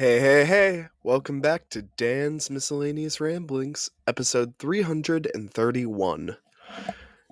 Hey, 0.00 0.18
hey, 0.18 0.46
hey! 0.46 0.86
Welcome 1.02 1.42
back 1.42 1.68
to 1.68 1.82
Dan's 1.82 2.48
Miscellaneous 2.48 3.20
Ramblings, 3.20 3.90
episode 4.06 4.54
331. 4.58 6.36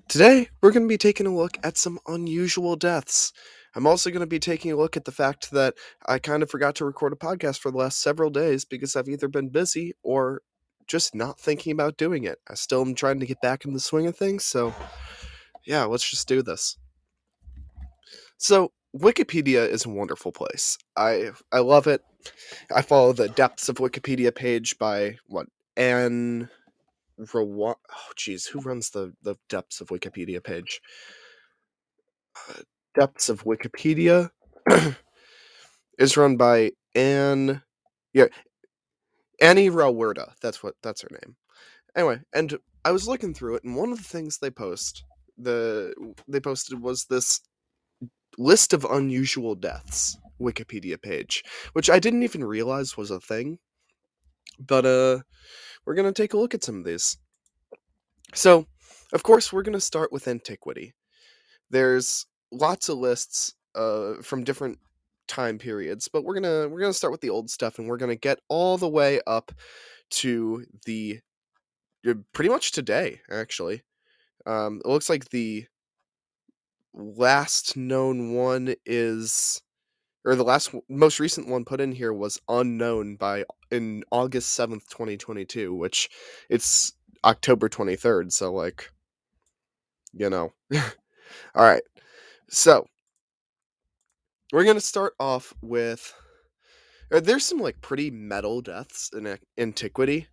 Today, 0.06 0.50
we're 0.60 0.72
going 0.72 0.82
to 0.82 0.88
be 0.88 0.98
taking 0.98 1.26
a 1.26 1.34
look 1.34 1.56
at 1.62 1.78
some 1.78 1.98
unusual 2.06 2.76
deaths. 2.76 3.32
I'm 3.74 3.86
also 3.86 4.10
going 4.10 4.20
to 4.20 4.26
be 4.26 4.38
taking 4.38 4.70
a 4.70 4.76
look 4.76 4.98
at 4.98 5.06
the 5.06 5.10
fact 5.10 5.50
that 5.52 5.76
I 6.04 6.18
kind 6.18 6.42
of 6.42 6.50
forgot 6.50 6.74
to 6.74 6.84
record 6.84 7.14
a 7.14 7.16
podcast 7.16 7.58
for 7.60 7.70
the 7.70 7.78
last 7.78 8.02
several 8.02 8.28
days 8.28 8.66
because 8.66 8.96
I've 8.96 9.08
either 9.08 9.28
been 9.28 9.48
busy 9.48 9.94
or 10.02 10.42
just 10.86 11.14
not 11.14 11.40
thinking 11.40 11.72
about 11.72 11.96
doing 11.96 12.24
it. 12.24 12.38
I 12.50 12.52
still 12.52 12.82
am 12.82 12.94
trying 12.94 13.20
to 13.20 13.26
get 13.26 13.40
back 13.40 13.64
in 13.64 13.72
the 13.72 13.80
swing 13.80 14.06
of 14.06 14.14
things, 14.14 14.44
so 14.44 14.74
yeah, 15.64 15.84
let's 15.84 16.06
just 16.06 16.28
do 16.28 16.42
this. 16.42 16.76
So, 18.36 18.72
Wikipedia 18.96 19.68
is 19.68 19.86
a 19.86 19.90
wonderful 19.90 20.32
place. 20.32 20.78
I 20.96 21.30
I 21.52 21.60
love 21.60 21.86
it. 21.86 22.02
I 22.74 22.82
follow 22.82 23.12
the 23.12 23.28
depths 23.28 23.68
of 23.68 23.76
Wikipedia 23.76 24.34
page 24.34 24.78
by 24.78 25.16
what 25.28 25.46
Anne 25.76 26.50
Rawa- 27.20 27.76
Oh, 27.92 28.12
geez, 28.16 28.46
who 28.46 28.60
runs 28.60 28.90
the 28.90 29.14
the 29.22 29.36
depths 29.48 29.80
of 29.80 29.88
Wikipedia 29.88 30.42
page? 30.44 30.80
Uh, 32.50 32.62
depths 32.98 33.28
of 33.28 33.44
Wikipedia 33.44 34.30
is 35.98 36.16
run 36.16 36.36
by 36.36 36.72
Anne. 36.94 37.62
Yeah, 38.14 38.26
Annie 39.42 39.70
Rauwerda. 39.70 40.32
That's 40.42 40.62
what 40.62 40.74
that's 40.82 41.02
her 41.02 41.10
name. 41.12 41.36
Anyway, 41.96 42.20
and 42.34 42.58
I 42.84 42.92
was 42.92 43.08
looking 43.08 43.34
through 43.34 43.56
it, 43.56 43.64
and 43.64 43.76
one 43.76 43.92
of 43.92 43.98
the 43.98 44.04
things 44.04 44.38
they 44.38 44.50
post 44.50 45.04
the 45.38 45.94
they 46.28 46.40
posted 46.40 46.80
was 46.82 47.06
this 47.06 47.40
list 48.38 48.72
of 48.72 48.84
unusual 48.84 49.54
deaths 49.54 50.16
Wikipedia 50.40 51.00
page, 51.00 51.44
which 51.72 51.90
I 51.90 51.98
didn't 51.98 52.22
even 52.22 52.44
realize 52.44 52.96
was 52.96 53.10
a 53.10 53.20
thing. 53.20 53.58
But 54.58 54.86
uh 54.86 55.18
we're 55.84 55.94
to 56.12 56.22
take 56.22 56.32
a 56.34 56.38
look 56.38 56.54
at 56.54 56.64
some 56.64 56.78
of 56.78 56.84
these. 56.84 57.16
So, 58.34 58.66
of 59.12 59.22
course, 59.22 59.52
we're 59.52 59.62
to 59.72 59.80
start 59.80 60.12
with 60.12 60.28
antiquity. 60.28 60.94
There's 61.70 62.26
lots 62.52 62.88
of 62.88 62.98
lists 62.98 63.54
uh 63.74 64.14
from 64.22 64.44
different 64.44 64.78
time 65.26 65.58
periods, 65.58 66.08
but 66.08 66.24
we're 66.24 66.34
to 66.44 66.68
we're 66.68 66.80
to 66.92 66.98
start 66.98 67.12
with 67.12 67.20
the 67.20 67.30
old 67.30 67.50
stuff 67.50 67.78
and 67.78 67.88
we're 67.88 67.98
to 68.10 68.16
get 68.16 68.38
all 68.48 68.78
the 68.78 68.88
way 68.88 69.20
up 69.26 69.52
to 70.10 70.64
the 70.86 71.20
pretty 72.32 72.48
much 72.48 72.72
today 72.72 73.20
actually. 73.30 73.82
Um 74.46 74.80
it 74.84 74.88
looks 74.88 75.10
like 75.10 75.28
the 75.30 75.66
last 76.98 77.76
known 77.76 78.34
one 78.34 78.74
is 78.84 79.62
or 80.24 80.34
the 80.34 80.44
last 80.44 80.74
most 80.88 81.20
recent 81.20 81.48
one 81.48 81.64
put 81.64 81.80
in 81.80 81.92
here 81.92 82.12
was 82.12 82.40
unknown 82.48 83.14
by 83.16 83.44
in 83.70 84.02
August 84.10 84.58
7th 84.58 84.88
2022 84.88 85.72
which 85.74 86.10
it's 86.50 86.92
October 87.24 87.68
23rd 87.68 88.32
so 88.32 88.52
like 88.52 88.90
you 90.12 90.28
know. 90.28 90.52
All 91.54 91.64
right 91.64 91.82
so 92.50 92.84
we're 94.52 94.64
going 94.64 94.76
to 94.76 94.80
start 94.80 95.14
off 95.20 95.54
with 95.62 96.12
uh, 97.12 97.20
there's 97.20 97.44
some 97.44 97.58
like 97.58 97.80
pretty 97.80 98.10
metal 98.10 98.60
deaths 98.60 99.10
in 99.14 99.38
antiquity. 99.56 100.26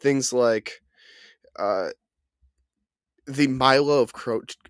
Things 0.00 0.32
like 0.32 0.82
uh 1.58 1.90
the 3.26 3.46
Milo 3.46 4.00
of 4.00 4.12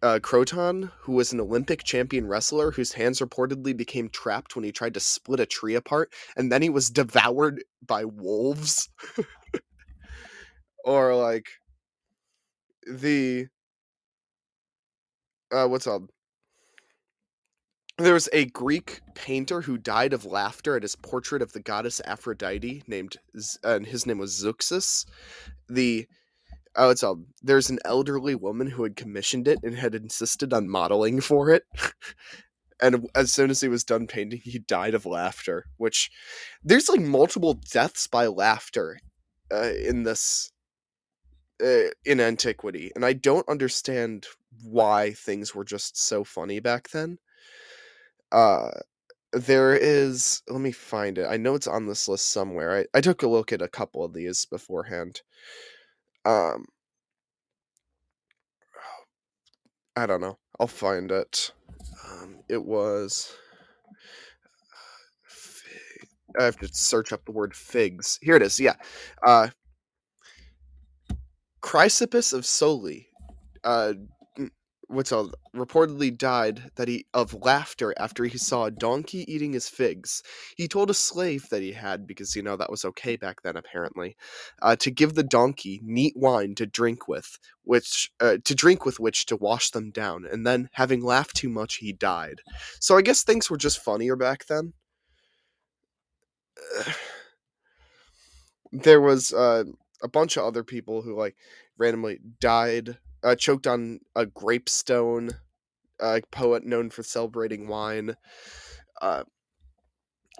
uh, 0.02 0.18
Croton, 0.22 0.90
who 1.00 1.12
was 1.12 1.32
an 1.32 1.40
Olympic 1.40 1.84
champion 1.84 2.26
wrestler 2.26 2.70
whose 2.70 2.92
hands 2.92 3.20
reportedly 3.20 3.74
became 3.76 4.08
trapped 4.10 4.54
when 4.54 4.64
he 4.64 4.72
tried 4.72 4.94
to 4.94 5.00
split 5.00 5.40
a 5.40 5.46
tree 5.46 5.74
apart, 5.74 6.12
and 6.36 6.52
then 6.52 6.60
he 6.60 6.68
was 6.68 6.90
devoured 6.90 7.64
by 7.86 8.04
wolves. 8.04 8.90
or 10.84 11.14
like 11.14 11.46
the 12.86 13.46
uh, 15.50 15.66
what's 15.66 15.86
up? 15.86 16.02
There 17.98 18.14
was 18.14 18.28
a 18.32 18.46
Greek 18.46 19.00
painter 19.14 19.60
who 19.60 19.76
died 19.76 20.12
of 20.12 20.24
laughter 20.24 20.76
at 20.76 20.82
his 20.82 20.96
portrait 20.96 21.42
of 21.42 21.52
the 21.52 21.60
goddess 21.60 22.00
Aphrodite, 22.04 22.82
named 22.86 23.16
and 23.62 23.86
his 23.86 24.06
name 24.06 24.18
was 24.18 24.32
Zeuxis. 24.32 25.06
The 25.68 26.06
Oh, 26.74 26.90
it's 26.90 27.02
um. 27.02 27.26
There's 27.42 27.70
an 27.70 27.78
elderly 27.84 28.34
woman 28.34 28.68
who 28.68 28.82
had 28.82 28.96
commissioned 28.96 29.46
it 29.48 29.58
and 29.62 29.76
had 29.76 29.94
insisted 29.94 30.52
on 30.52 30.68
modeling 30.68 31.20
for 31.20 31.50
it. 31.50 31.64
and 32.82 33.08
as 33.14 33.32
soon 33.32 33.50
as 33.50 33.60
he 33.60 33.68
was 33.68 33.84
done 33.84 34.06
painting, 34.06 34.40
he 34.42 34.58
died 34.58 34.94
of 34.94 35.06
laughter. 35.06 35.66
Which 35.76 36.10
there's 36.64 36.88
like 36.88 37.00
multiple 37.00 37.54
deaths 37.54 38.06
by 38.06 38.26
laughter 38.26 39.00
uh, 39.52 39.72
in 39.78 40.04
this 40.04 40.52
uh, 41.62 41.90
in 42.04 42.20
antiquity, 42.20 42.90
and 42.94 43.04
I 43.04 43.12
don't 43.12 43.48
understand 43.48 44.26
why 44.62 45.12
things 45.12 45.54
were 45.54 45.64
just 45.64 45.96
so 45.96 46.24
funny 46.24 46.60
back 46.60 46.90
then. 46.90 47.18
Uh, 48.30 48.70
there 49.32 49.74
is. 49.74 50.42
Let 50.48 50.60
me 50.60 50.72
find 50.72 51.18
it. 51.18 51.26
I 51.28 51.36
know 51.36 51.54
it's 51.54 51.66
on 51.66 51.86
this 51.86 52.08
list 52.08 52.28
somewhere. 52.28 52.80
I, 52.94 52.98
I 52.98 53.00
took 53.00 53.22
a 53.22 53.28
look 53.28 53.52
at 53.52 53.62
a 53.62 53.68
couple 53.68 54.04
of 54.04 54.12
these 54.14 54.44
beforehand. 54.46 55.22
Um, 56.24 56.66
I 59.96 60.06
don't 60.06 60.20
know. 60.20 60.38
I'll 60.58 60.66
find 60.66 61.10
it. 61.10 61.52
Um, 62.08 62.38
it 62.48 62.64
was. 62.64 63.34
I 66.38 66.44
have 66.44 66.56
to 66.58 66.68
search 66.72 67.12
up 67.12 67.24
the 67.24 67.32
word 67.32 67.54
figs. 67.54 68.18
Here 68.22 68.36
it 68.36 68.42
is. 68.42 68.58
Yeah. 68.58 68.74
Uh, 69.22 69.48
Chrysippus 71.62 72.32
of 72.32 72.46
Soli 72.46 73.08
uh, 73.64 73.94
called 74.92 75.34
reportedly 75.54 76.16
died 76.16 76.70
that 76.76 76.88
he 76.88 77.06
of 77.14 77.34
laughter 77.34 77.94
after 77.98 78.24
he 78.24 78.38
saw 78.38 78.64
a 78.64 78.70
donkey 78.70 79.24
eating 79.32 79.52
his 79.52 79.68
figs. 79.68 80.22
He 80.56 80.68
told 80.68 80.90
a 80.90 80.94
slave 80.94 81.48
that 81.50 81.62
he 81.62 81.72
had 81.72 82.06
because 82.06 82.36
you 82.36 82.42
know 82.42 82.56
that 82.56 82.70
was 82.70 82.84
okay 82.84 83.16
back 83.16 83.42
then 83.42 83.56
apparently, 83.56 84.16
uh, 84.60 84.76
to 84.76 84.90
give 84.90 85.14
the 85.14 85.22
donkey 85.22 85.80
neat 85.82 86.14
wine 86.16 86.54
to 86.56 86.66
drink 86.66 87.08
with, 87.08 87.38
which 87.64 88.12
uh, 88.20 88.38
to 88.44 88.54
drink 88.54 88.84
with 88.84 89.00
which 89.00 89.26
to 89.26 89.36
wash 89.36 89.70
them 89.70 89.90
down, 89.90 90.26
and 90.30 90.46
then 90.46 90.68
having 90.72 91.02
laughed 91.02 91.36
too 91.36 91.48
much, 91.48 91.76
he 91.76 91.92
died. 91.92 92.40
So 92.80 92.96
I 92.96 93.02
guess 93.02 93.22
things 93.22 93.50
were 93.50 93.56
just 93.56 93.82
funnier 93.82 94.16
back 94.16 94.46
then. 94.46 94.74
there 98.72 99.00
was 99.00 99.32
uh, 99.32 99.64
a 100.02 100.08
bunch 100.08 100.36
of 100.36 100.44
other 100.44 100.64
people 100.64 101.02
who 101.02 101.16
like 101.16 101.36
randomly 101.78 102.18
died 102.40 102.98
uh, 103.24 103.34
choked 103.34 103.66
on 103.66 104.00
a 104.14 104.26
grapestone, 104.26 105.32
a 106.00 106.20
poet 106.30 106.64
known 106.64 106.90
for 106.90 107.02
celebrating 107.02 107.68
wine. 107.68 108.16
Uh, 109.00 109.24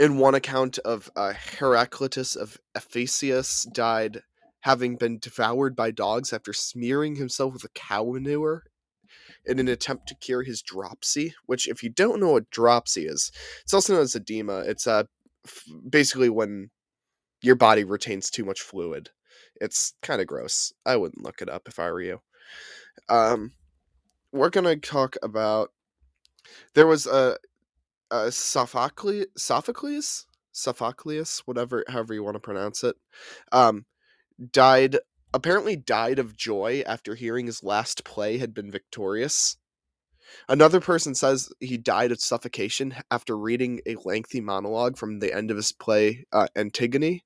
in 0.01 0.19
one 0.19 0.35
account 0.35 0.79
of 0.79 1.11
uh, 1.17 1.33
Heraclitus 1.59 2.35
of 2.35 2.59
Ephesus 2.75 3.65
died 3.73 4.23
having 4.61 4.97
been 4.97 5.19
devoured 5.19 5.77
by 5.77 5.91
dogs 5.91 6.33
after 6.33 6.53
smearing 6.53 7.17
himself 7.17 7.53
with 7.53 7.65
a 7.65 7.69
cow 7.69 8.05
manure 8.05 8.65
in 9.45 9.59
an 9.59 9.69
attempt 9.69 10.07
to 10.09 10.15
cure 10.15 10.43
his 10.43 10.63
dropsy. 10.63 11.35
Which, 11.47 11.69
if 11.69 11.83
you 11.83 11.91
don't 11.91 12.21
know 12.21 12.31
what 12.31 12.51
dropsy 12.51 13.07
is, 13.07 13.31
it's 13.63 13.75
also 13.75 13.95
known 13.95 14.03
as 14.03 14.15
edema. 14.15 14.61
It's 14.61 14.87
uh, 14.87 15.05
f- 15.45 15.65
basically 15.89 16.31
when 16.31 16.71
your 17.43 17.57
body 17.57 17.85
retains 17.85 18.31
too 18.31 18.45
much 18.45 18.61
fluid. 18.61 19.11
It's 19.61 19.95
kind 20.01 20.21
of 20.21 20.27
gross. 20.27 20.73
I 20.87 20.97
wouldn't 20.97 21.25
look 21.25 21.43
it 21.43 21.49
up 21.49 21.69
if 21.69 21.79
I 21.79 21.91
were 21.91 22.01
you. 22.01 22.21
Um, 23.09 23.53
we're 24.33 24.51
gonna 24.51 24.77
talk 24.77 25.17
about. 25.23 25.71
There 26.75 26.87
was 26.87 27.07
a, 27.07 27.37
a 28.11 28.33
Sophocles, 28.33 29.27
Sophocles, 29.37 30.27
Sophocles, 30.53 31.43
whatever, 31.47 31.85
however 31.89 32.15
you 32.15 32.25
want 32.25 32.35
to 32.35 32.41
pronounce 32.41 32.83
it. 32.85 32.97
Um, 33.53 33.87
died 34.51 34.99
apparently 35.35 35.77
died 35.77 36.19
of 36.19 36.37
joy 36.37 36.83
after 36.87 37.15
hearing 37.15 37.47
his 37.47 37.63
last 37.63 38.05
play 38.05 38.39
had 38.39 38.53
been 38.55 38.71
victorious. 38.71 39.57
Another 40.49 40.81
person 40.81 41.15
says 41.15 41.51
he 41.61 41.77
died 41.77 42.13
of 42.13 42.21
suffocation 42.21 42.95
after 43.11 43.37
reading 43.37 43.81
a 43.87 43.97
lengthy 44.05 44.41
monologue 44.41 44.97
from 44.97 45.19
the 45.19 45.35
end 45.35 45.51
of 45.51 45.57
his 45.57 45.73
play 45.73 46.25
uh, 46.33 46.47
Antigone, 46.57 47.23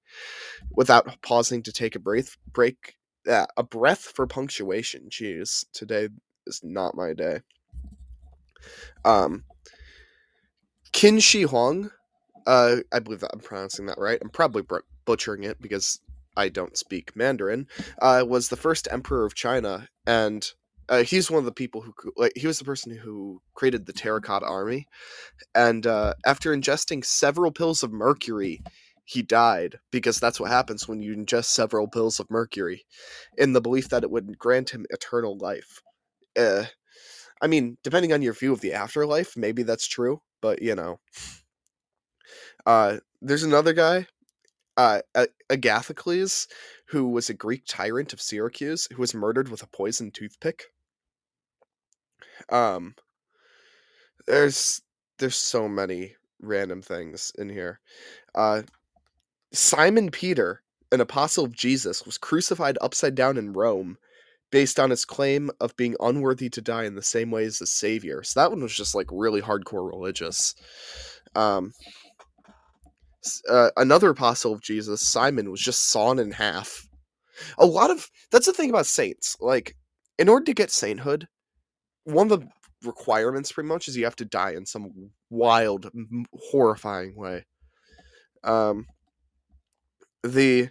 without 0.71 1.23
pausing 1.23 1.63
to 1.63 1.73
take 1.73 1.95
a 1.95 2.01
breath 2.01 2.37
break 2.51 2.97
yeah, 3.27 3.47
a 3.57 3.63
breath 3.63 4.13
for 4.15 4.27
punctuation. 4.27 5.09
Jeez, 5.11 5.65
today 5.73 6.09
is 6.47 6.61
not 6.63 6.95
my 6.95 7.13
day. 7.13 7.41
Um, 9.05 9.45
Qin 10.93 11.23
Shi 11.23 11.43
Huang, 11.43 11.91
uh, 12.47 12.77
I 12.93 12.99
believe 13.01 13.21
that 13.21 13.31
I'm 13.33 13.41
pronouncing 13.41 13.87
that 13.87 13.99
right. 13.99 14.19
I'm 14.23 14.31
probably 14.31 14.63
butchering 15.05 15.45
it 15.45 15.61
because 15.61 16.01
I 16.37 16.49
don't 16.49 16.77
speak 16.77 17.17
Mandarin. 17.17 17.67
Uh, 18.01 18.25
was 18.27 18.49
the 18.49 18.57
first 18.57 18.89
emperor 18.91 19.25
of 19.25 19.35
China, 19.35 19.89
and 20.07 20.49
uh, 20.89 21.03
he's 21.03 21.31
one 21.31 21.39
of 21.41 21.45
the 21.45 21.53
people 21.53 21.81
who 21.81 21.93
like 22.17 22.33
he 22.37 22.47
was 22.47 22.59
the 22.59 22.65
person 22.65 22.97
who 22.97 23.41
created 23.55 23.87
the 23.87 23.93
terracotta 23.93 24.47
army 24.47 24.87
and 25.55 25.87
uh, 25.87 26.15
after 26.25 26.55
ingesting 26.55 27.05
several 27.05 27.51
pills 27.51 27.83
of 27.83 27.93
mercury 27.93 28.63
he 29.07 29.23
died 29.23 29.79
because 29.93 30.19
that's 30.19 30.41
what 30.41 30.51
happens 30.51 30.87
when 30.87 31.01
you 31.01 31.17
ingest 31.17 31.47
several 31.47 31.87
pills 31.87 32.19
of 32.19 32.29
mercury 32.29 32.85
in 33.39 33.53
the 33.53 33.61
belief 33.61 33.89
that 33.89 34.03
it 34.03 34.11
would 34.11 34.37
grant 34.37 34.71
him 34.71 34.85
eternal 34.91 35.39
life. 35.39 35.81
Uh, 36.37 36.65
I 37.41 37.47
mean, 37.47 37.79
depending 37.85 38.13
on 38.13 38.21
your 38.21 38.33
view 38.33 38.53
of 38.53 38.61
the 38.61 38.73
afterlife, 38.73 39.37
maybe 39.37 39.63
that's 39.63 39.87
true, 39.87 40.21
but 40.43 40.61
you 40.61 40.75
know. 40.75 40.99
Uh, 42.67 42.97
there's 43.23 43.45
another 43.45 43.73
guy, 43.73 44.09
uh, 44.77 45.03
Agathocles, 45.49 46.49
who 46.89 47.09
was 47.09 47.31
a 47.31 47.35
Greek 47.35 47.63
tyrant 47.69 48.13
of 48.13 48.21
Syracuse, 48.21 48.89
who 48.93 49.01
was 49.01 49.15
murdered 49.15 49.49
with 49.49 49.63
a 49.63 49.69
poisoned 49.69 50.15
toothpick. 50.15 50.65
Um, 52.51 52.97
there's 54.27 54.83
there's 55.19 55.37
so 55.37 55.69
many 55.69 56.17
random 56.41 56.83
things 56.83 57.33
in 57.39 57.49
here. 57.49 57.81
Uh, 58.35 58.63
Simon 59.57 60.11
Peter, 60.11 60.63
an 60.93 61.01
apostle 61.01 61.45
of 61.45 61.53
Jesus, 61.53 62.05
was 62.05 62.19
crucified 62.19 62.77
upside 62.81 63.15
down 63.15 63.37
in 63.39 63.53
Rome 63.53 63.97
based 64.51 64.79
on 64.79 64.91
his 64.91 65.05
claim 65.05 65.51
of 65.61 65.77
being 65.77 65.97
unworthy 65.99 66.49
to 66.51 66.61
die 66.61 66.85
in 66.85 66.95
the 66.95 67.03
same 67.03 67.31
way 67.31 67.45
as 67.45 67.59
the 67.59 67.67
Savior. 67.67 68.23
So 68.23 68.41
that 68.41 68.51
one 68.51 68.63
was 68.63 68.75
just 68.75 68.95
like 68.95 69.07
really 69.11 69.41
hardcore 69.41 69.89
religious. 69.89 70.55
Um, 71.35 71.73
uh, 73.49 73.71
another 73.77 74.11
apostle 74.11 74.53
of 74.53 74.63
Jesus, 74.63 75.01
Simon, 75.01 75.51
was 75.51 75.61
just 75.61 75.89
sawn 75.89 76.19
in 76.19 76.31
half. 76.31 76.87
A 77.59 77.67
lot 77.67 77.91
of 77.91 78.09
that's 78.31 78.47
the 78.47 78.53
thing 78.53 78.71
about 78.71 78.87
saints. 78.87 79.37
Like, 79.41 79.75
in 80.19 80.29
order 80.29 80.45
to 80.45 80.55
get 80.55 80.71
sainthood, 80.71 81.29
one 82.05 82.31
of 82.31 82.41
the 82.41 82.49
requirements 82.85 83.53
pretty 83.53 83.69
much 83.69 83.89
is 83.89 83.97
you 83.97 84.05
have 84.05 84.17
to 84.17 84.25
die 84.25 84.53
in 84.53 84.65
some 84.65 85.11
wild, 85.29 85.91
horrifying 86.33 87.17
way. 87.17 87.45
Um, 88.45 88.87
the 90.27 90.71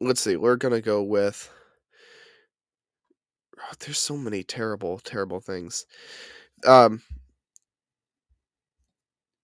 let's 0.00 0.20
see, 0.20 0.36
we're 0.36 0.56
gonna 0.56 0.80
go 0.80 1.02
with. 1.02 1.50
Oh, 3.58 3.74
there's 3.80 3.98
so 3.98 4.16
many 4.16 4.42
terrible, 4.42 4.98
terrible 4.98 5.40
things. 5.40 5.86
Um, 6.66 7.02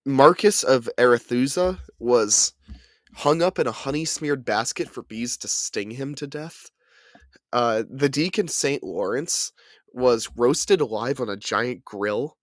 Marcus 0.05 0.63
of 0.63 0.89
Arethusa 0.99 1.79
was 1.99 2.53
hung 3.15 3.43
up 3.43 3.59
in 3.59 3.67
a 3.67 3.73
honey 3.73 4.05
smeared 4.05 4.45
basket 4.45 4.89
for 4.89 5.03
bees 5.03 5.37
to 5.39 5.49
sting 5.49 5.93
him 5.93 6.15
to 6.17 6.27
death. 6.27 6.71
Uh, 7.53 7.83
the 7.89 8.09
deacon 8.09 8.49
Saint 8.49 8.83
Lawrence 8.83 9.53
was 9.93 10.31
roasted 10.37 10.81
alive 10.81 11.21
on 11.21 11.29
a 11.29 11.37
giant 11.37 11.85
grill. 11.85 12.37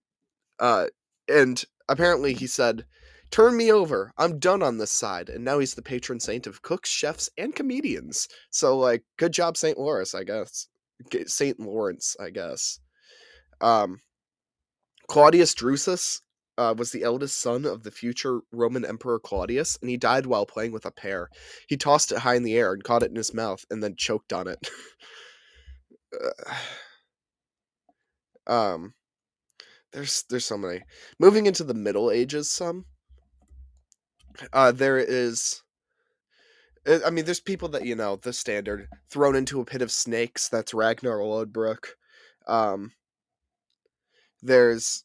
Uh, 0.58 0.86
and 1.28 1.64
apparently 1.88 2.32
he 2.34 2.46
said, 2.46 2.84
Turn 3.30 3.56
me 3.56 3.70
over. 3.70 4.12
I'm 4.18 4.38
done 4.38 4.62
on 4.62 4.78
this 4.78 4.90
side. 4.90 5.28
And 5.28 5.44
now 5.44 5.60
he's 5.60 5.74
the 5.74 5.82
patron 5.82 6.20
saint 6.20 6.46
of 6.46 6.62
cooks, 6.62 6.88
chefs, 6.88 7.30
and 7.38 7.54
comedians. 7.54 8.28
So, 8.50 8.76
like, 8.76 9.04
good 9.18 9.32
job, 9.32 9.56
St. 9.56 9.78
Lawrence, 9.78 10.14
I 10.14 10.24
guess. 10.24 10.66
St. 11.26 11.60
Lawrence, 11.60 12.16
I 12.20 12.30
guess. 12.30 12.80
Um, 13.60 14.00
Claudius 15.08 15.54
Drusus 15.54 16.20
uh, 16.58 16.74
was 16.76 16.92
the 16.92 17.04
eldest 17.04 17.38
son 17.38 17.64
of 17.64 17.84
the 17.84 17.90
future 17.90 18.40
Roman 18.52 18.84
Emperor 18.84 19.18
Claudius, 19.18 19.78
and 19.80 19.90
he 19.90 19.96
died 19.96 20.26
while 20.26 20.46
playing 20.46 20.72
with 20.72 20.84
a 20.84 20.90
pear. 20.90 21.28
He 21.68 21.76
tossed 21.76 22.12
it 22.12 22.18
high 22.18 22.34
in 22.34 22.42
the 22.42 22.56
air 22.56 22.72
and 22.72 22.84
caught 22.84 23.02
it 23.02 23.10
in 23.10 23.16
his 23.16 23.32
mouth, 23.32 23.64
and 23.70 23.82
then 23.82 23.94
choked 23.96 24.32
on 24.32 24.48
it. 24.48 24.68
um, 28.46 28.94
there's 29.92 30.24
there's 30.28 30.44
so 30.44 30.58
many. 30.58 30.82
Moving 31.18 31.46
into 31.46 31.64
the 31.64 31.74
Middle 31.74 32.10
Ages, 32.10 32.50
some 32.50 32.84
uh, 34.52 34.72
there 34.72 34.98
is. 34.98 35.62
Uh, 36.86 37.00
I 37.06 37.10
mean, 37.10 37.24
there's 37.24 37.40
people 37.40 37.68
that 37.70 37.84
you 37.84 37.94
know 37.94 38.16
the 38.16 38.32
standard 38.32 38.88
thrown 39.08 39.36
into 39.36 39.60
a 39.60 39.64
pit 39.64 39.82
of 39.82 39.90
snakes. 39.90 40.48
That's 40.48 40.74
Ragnar 40.74 41.18
Lodbrok. 41.18 41.86
Um, 42.46 42.92
there's 44.42 45.04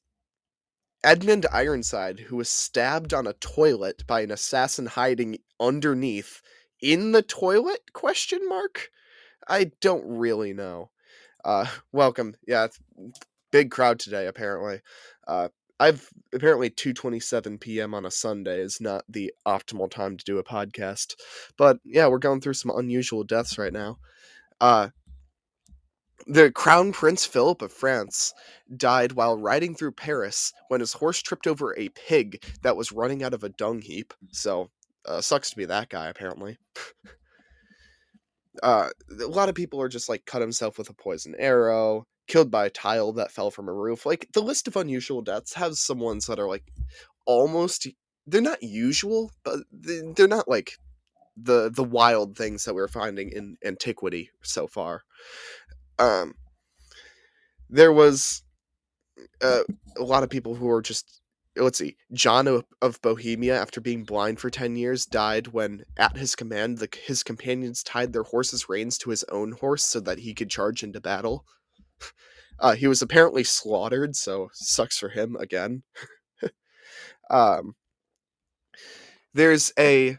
Edmund 1.04 1.46
Ironside, 1.52 2.20
who 2.20 2.38
was 2.38 2.50
stabbed 2.50 3.14
on 3.14 3.28
a 3.28 3.34
toilet 3.34 4.08
by 4.08 4.22
an 4.22 4.32
assassin 4.32 4.88
hiding 4.88 5.38
underneath 5.60 6.42
in 6.82 7.12
the 7.12 7.22
toilet? 7.22 7.94
Question 7.94 8.48
mark. 8.48 8.90
I 9.48 9.72
don't 9.82 10.06
really 10.06 10.54
know. 10.54 10.90
Uh, 11.44 11.68
welcome. 11.92 12.36
Yeah, 12.48 12.68
big 13.52 13.72
crowd 13.72 14.00
today. 14.00 14.28
Apparently. 14.28 14.82
Uh, 15.28 15.50
I've 15.80 16.10
apparently 16.34 16.70
2:27 16.70 17.60
p.m. 17.60 17.94
on 17.94 18.06
a 18.06 18.12
Sunday 18.12 18.60
is 18.62 18.80
not 18.80 19.04
the 19.10 19.34
optimal 19.46 19.90
time 19.90 20.18
to 20.18 20.24
do 20.24 20.38
a 20.38 20.44
podcast. 20.44 21.16
But 21.58 21.80
yeah, 21.84 22.08
we're 22.08 22.20
going 22.20 22.42
through 22.42 22.54
some 22.54 22.72
unusual 22.76 23.24
deaths 23.24 23.58
right 23.58 23.74
now. 23.74 23.98
Uh 24.62 24.90
the 26.28 26.52
Crown 26.52 26.92
Prince 26.92 27.26
Philip 27.26 27.62
of 27.62 27.72
France 27.72 28.34
died 28.76 29.12
while 29.12 29.38
riding 29.38 29.76
through 29.76 29.92
Paris 29.92 30.54
when 30.70 30.80
his 30.80 30.94
horse 30.94 31.22
tripped 31.22 31.46
over 31.46 31.78
a 31.78 31.90
pig 31.90 32.44
that 32.64 32.76
was 32.76 32.92
running 32.92 33.22
out 33.22 33.34
of 33.34 33.44
a 33.44 33.50
dung 33.50 33.82
heap. 33.82 34.14
So, 34.32 34.72
uh, 35.06 35.22
sucks 35.22 35.52
to 35.52 35.56
be 35.56 35.66
that 35.66 35.90
guy 35.90 36.08
apparently. 36.08 36.58
uh, 38.64 38.90
a 39.22 39.28
lot 39.28 39.50
of 39.50 39.56
people 39.56 39.82
are 39.82 39.90
just 39.90 40.10
like 40.10 40.26
cut 40.26 40.42
himself 40.42 40.78
with 40.78 40.90
a 40.90 40.94
poison 40.94 41.36
arrow 41.38 42.08
killed 42.28 42.52
by 42.52 42.66
a 42.66 42.70
tile 42.70 43.12
that 43.14 43.32
fell 43.32 43.52
from 43.52 43.68
a 43.68 43.74
roof. 43.74 44.06
Like 44.06 44.30
the 44.34 44.42
list 44.42 44.68
of 44.68 44.76
unusual 44.76 45.22
deaths 45.22 45.54
has 45.54 45.80
some 45.80 46.00
ones 46.00 46.26
that 46.28 46.40
are 46.40 46.48
like 46.48 46.64
almost 47.26 47.88
they're 48.28 48.42
not 48.42 48.64
usual, 48.64 49.32
but 49.44 49.60
they're 49.72 50.28
not 50.28 50.48
like 50.48 50.78
the 51.38 51.70
the 51.70 51.84
wild 51.84 52.38
things 52.38 52.66
that 52.66 52.74
we're 52.74 52.88
finding 52.88 53.30
in 53.30 53.58
antiquity 53.64 54.32
so 54.42 54.68
far. 54.68 55.04
Um, 56.00 56.36
there 57.70 57.94
was 57.94 58.44
uh, 59.42 59.64
a 59.98 60.04
lot 60.04 60.24
of 60.24 60.30
people 60.30 60.56
who 60.56 60.66
were 60.66 60.82
just 60.82 61.22
let's 61.58 61.78
see 61.78 61.96
john 62.12 62.48
of, 62.48 62.66
of, 62.82 63.02
bohemia 63.02 63.58
after 63.58 63.80
being 63.80 64.04
blind 64.04 64.40
for 64.40 64.50
10 64.50 64.76
years 64.76 65.06
died 65.06 65.48
when 65.48 65.84
at 65.96 66.18
his 66.18 66.36
command 66.36 66.80
the, 66.80 66.90
his 67.06 67.24
companions 67.24 67.82
tied 67.82 68.12
their 68.12 68.24
horse's 68.24 68.68
reins 68.68 68.98
to 68.98 69.10
his 69.10 69.24
own 69.32 69.54
horse 69.54 69.86
so 69.86 70.02
that 70.02 70.20
he 70.20 70.34
could 70.34 70.50
charge 70.50 70.84
into 70.84 71.00
battle 71.00 71.46
uh, 72.60 72.76
he 72.76 72.88
was 72.88 73.02
apparently 73.02 73.44
slaughtered, 73.44 74.16
so 74.16 74.50
sucks 74.54 74.98
for 74.98 75.10
him 75.10 75.36
again. 75.36 75.84
um, 77.30 77.76
there's 79.34 79.74
a 79.78 80.18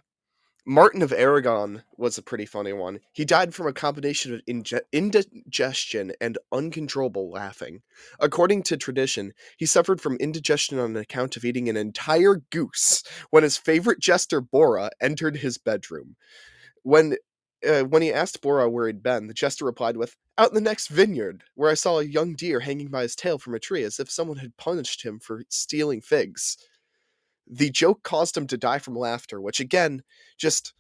Martin 0.69 1.01
of 1.01 1.13
Aragon 1.13 1.85
was 1.97 2.19
a 2.19 2.23
pretty 2.23 2.45
funny 2.45 2.73
one. 2.73 2.99
He 3.13 3.25
died 3.25 3.55
from 3.55 3.69
a 3.69 3.73
combination 3.73 4.35
of 4.35 4.41
inge- 4.49 4.75
indigestion 4.93 6.13
and 6.21 6.39
uncontrollable 6.51 7.31
laughing. 7.31 7.83
According 8.19 8.65
to 8.65 8.77
tradition, 8.77 9.33
he 9.57 9.65
suffered 9.65 10.01
from 10.01 10.17
indigestion 10.17 10.81
on 10.81 10.97
account 10.97 11.37
of 11.37 11.45
eating 11.45 11.69
an 11.69 11.77
entire 11.77 12.43
goose 12.51 13.05
when 13.31 13.45
his 13.45 13.57
favorite 13.57 14.01
jester 14.01 14.41
Bora 14.41 14.91
entered 15.01 15.37
his 15.37 15.57
bedroom. 15.57 16.17
When 16.83 17.17
uh, 17.67 17.85
when 17.85 18.03
he 18.03 18.13
asked 18.13 18.41
Bora 18.41 18.69
where 18.71 18.87
he'd 18.87 19.03
been, 19.03 19.27
the 19.27 19.35
jester 19.35 19.65
replied 19.65 19.97
with, 19.97 20.17
Out 20.39 20.49
in 20.49 20.55
the 20.55 20.61
next 20.61 20.89
vineyard, 20.89 21.45
where 21.55 21.71
I 21.71 21.75
saw 21.75 21.99
a 21.99 22.05
young 22.05 22.35
deer 22.35 22.61
hanging 22.61 22.89
by 22.89 23.03
his 23.03 23.17
tail 23.17 23.39
from 23.39 23.55
a 23.55 23.59
tree 23.59 23.83
as 23.83 23.99
if 23.99 24.11
someone 24.11 24.39
had 24.39 24.57
punished 24.57 25.03
him 25.05 25.19
for 25.19 25.45
stealing 25.49 26.01
figs. 26.01 26.57
The 27.47 27.71
joke 27.71 28.03
caused 28.03 28.37
him 28.37 28.47
to 28.49 28.57
die 28.57 28.79
from 28.79 28.97
laughter, 28.97 29.41
which 29.41 29.61
again 29.61 30.03
just 30.39 30.73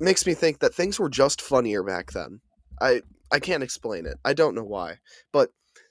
makes 0.00 0.26
me 0.26 0.34
think 0.34 0.60
that 0.60 0.74
things 0.74 0.98
were 0.98 1.08
just 1.08 1.40
funnier 1.40 1.82
back 1.82 2.12
then. 2.12 2.40
I 2.80 3.02
I 3.30 3.40
can't 3.40 3.62
explain 3.62 4.06
it. 4.06 4.18
I 4.24 4.32
don't 4.32 4.54
know 4.54 4.64
why. 4.64 4.98
But 5.32 5.50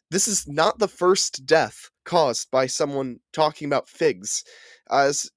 this 0.10 0.28
is 0.28 0.48
not 0.48 0.80
the 0.80 0.88
first 0.88 1.46
death 1.46 1.90
caused 2.06 2.50
by 2.52 2.68
someone 2.68 3.20
talking 3.34 3.68
about 3.68 3.90
figs. 3.90 4.44
As 4.90 5.30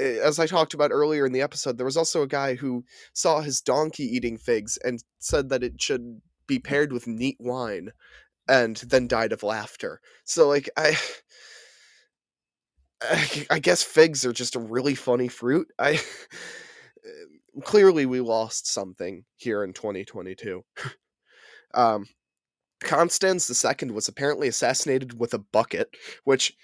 as 0.00 0.38
I 0.38 0.46
talked 0.46 0.74
about 0.74 0.90
earlier 0.92 1.26
in 1.26 1.32
the 1.32 1.42
episode, 1.42 1.76
there 1.76 1.86
was 1.86 1.96
also 1.96 2.22
a 2.22 2.28
guy 2.28 2.54
who 2.54 2.84
saw 3.12 3.40
his 3.40 3.60
donkey 3.60 4.04
eating 4.04 4.38
figs 4.38 4.78
and 4.78 5.02
said 5.18 5.48
that 5.50 5.62
it 5.62 5.80
should 5.80 6.20
be 6.46 6.58
paired 6.58 6.92
with 6.92 7.06
neat 7.06 7.36
wine 7.38 7.92
and 8.48 8.76
then 8.78 9.06
died 9.06 9.32
of 9.32 9.42
laughter. 9.42 10.00
So 10.24 10.48
like 10.48 10.68
I 10.76 10.96
I 13.50 13.58
guess 13.60 13.82
figs 13.82 14.26
are 14.26 14.32
just 14.32 14.56
a 14.56 14.60
really 14.60 14.94
funny 14.94 15.28
fruit. 15.28 15.68
I 15.78 16.00
clearly 17.62 18.06
we 18.06 18.20
lost 18.20 18.66
something 18.66 19.24
here 19.36 19.62
in 19.64 19.72
2022. 19.72 20.64
um 21.74 22.06
Constans 22.82 23.64
II 23.64 23.90
was 23.90 24.08
apparently 24.08 24.48
assassinated 24.48 25.18
with 25.20 25.34
a 25.34 25.38
bucket, 25.38 25.94
which 26.24 26.54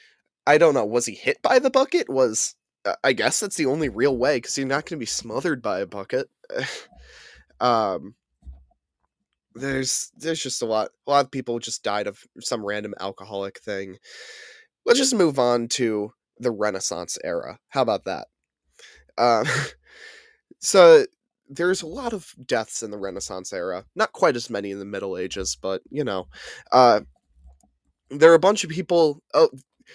I 0.47 0.59
don't 0.59 0.75
know. 0.75 0.87
Was 0.87 1.07
he 1.07 1.14
hit 1.14 1.43
by 1.43 1.59
the 1.59 1.71
bucket? 1.71 2.09
Was 2.09 2.55
I 3.02 3.12
guess 3.12 3.40
that's 3.40 3.57
the 3.57 3.66
only 3.66 3.88
real 3.88 4.16
way 4.16 4.37
because 4.37 4.57
you're 4.57 4.66
not 4.66 4.85
going 4.85 4.99
to 4.99 5.02
be 5.02 5.07
smothered 5.07 5.62
by 5.62 5.81
a 5.81 5.87
bucket. 5.87 6.28
um, 7.61 8.14
there's 9.55 10.12
there's 10.16 10.43
just 10.43 10.62
a 10.62 10.66
lot 10.66 10.90
a 11.07 11.11
lot 11.11 11.25
of 11.25 11.31
people 11.31 11.59
just 11.59 11.83
died 11.83 12.07
of 12.07 12.19
some 12.40 12.64
random 12.64 12.95
alcoholic 13.00 13.59
thing. 13.61 13.97
Let's 14.85 14.99
just 14.99 15.14
move 15.14 15.38
on 15.38 15.69
to 15.69 16.12
the 16.38 16.50
Renaissance 16.50 17.19
era. 17.25 17.59
How 17.69 17.83
about 17.83 18.05
that? 18.05 18.28
Um, 19.19 19.47
so 20.61 21.05
there's 21.49 21.83
a 21.83 21.87
lot 21.87 22.12
of 22.12 22.35
deaths 22.45 22.83
in 22.83 22.90
the 22.90 22.99
Renaissance 22.99 23.52
era. 23.52 23.85
Not 23.95 24.12
quite 24.12 24.37
as 24.37 24.50
many 24.50 24.71
in 24.71 24.78
the 24.78 24.85
Middle 24.85 25.16
Ages, 25.16 25.57
but 25.61 25.83
you 25.90 26.05
know, 26.05 26.28
uh, 26.73 27.00
there 28.11 28.31
are 28.31 28.37
a 28.37 28.40
bunch 28.40 28.64
of 28.64 28.71
people. 28.71 29.23
Oh, 29.35 29.50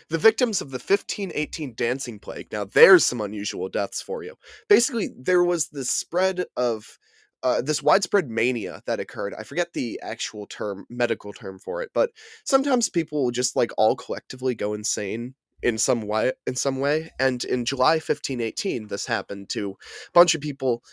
the 0.09 0.17
victims 0.17 0.61
of 0.61 0.71
the 0.71 0.75
1518 0.75 1.73
dancing 1.75 2.19
plague. 2.19 2.47
Now, 2.51 2.65
there's 2.65 3.05
some 3.05 3.21
unusual 3.21 3.69
deaths 3.69 4.01
for 4.01 4.23
you. 4.23 4.35
Basically, 4.67 5.09
there 5.17 5.43
was 5.43 5.69
this 5.69 5.89
spread 5.89 6.45
of 6.55 6.97
uh, 7.43 7.61
this 7.61 7.81
widespread 7.81 8.29
mania 8.29 8.81
that 8.85 8.99
occurred. 8.99 9.33
I 9.37 9.43
forget 9.43 9.73
the 9.73 9.99
actual 10.03 10.45
term, 10.45 10.85
medical 10.89 11.33
term 11.33 11.59
for 11.59 11.81
it, 11.81 11.89
but 11.93 12.11
sometimes 12.43 12.89
people 12.89 13.23
will 13.23 13.31
just 13.31 13.55
like 13.55 13.71
all 13.77 13.95
collectively 13.95 14.53
go 14.53 14.73
insane 14.73 15.33
in 15.63 15.77
some 15.77 16.01
way. 16.01 16.33
In 16.45 16.55
some 16.55 16.79
way, 16.79 17.11
and 17.19 17.43
in 17.43 17.65
July 17.65 17.93
1518, 17.93 18.87
this 18.87 19.07
happened 19.07 19.49
to 19.49 19.71
a 19.71 20.11
bunch 20.13 20.35
of 20.35 20.41
people 20.41 20.83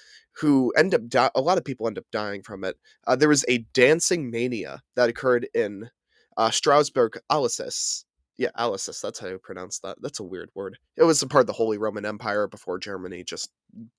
who 0.40 0.72
end 0.76 0.94
up 0.94 1.08
di- 1.08 1.30
a 1.34 1.40
lot 1.40 1.58
of 1.58 1.64
people 1.64 1.86
end 1.86 1.98
up 1.98 2.06
dying 2.12 2.42
from 2.42 2.64
it. 2.64 2.76
Uh, 3.06 3.16
there 3.16 3.28
was 3.28 3.44
a 3.48 3.66
dancing 3.74 4.30
mania 4.30 4.82
that 4.94 5.08
occurred 5.08 5.48
in 5.52 5.90
uh, 6.36 6.50
Strasbourg, 6.50 7.18
Alsace. 7.28 8.04
Yeah, 8.38 8.50
Alsace. 8.56 9.00
That's 9.00 9.18
how 9.18 9.26
you 9.26 9.38
pronounce 9.38 9.80
that. 9.80 9.96
That's 10.00 10.20
a 10.20 10.24
weird 10.24 10.50
word. 10.54 10.78
It 10.96 11.02
was 11.02 11.20
a 11.22 11.26
part 11.26 11.42
of 11.42 11.46
the 11.48 11.52
Holy 11.52 11.76
Roman 11.76 12.06
Empire 12.06 12.46
before 12.46 12.78
Germany. 12.78 13.24
Just 13.24 13.50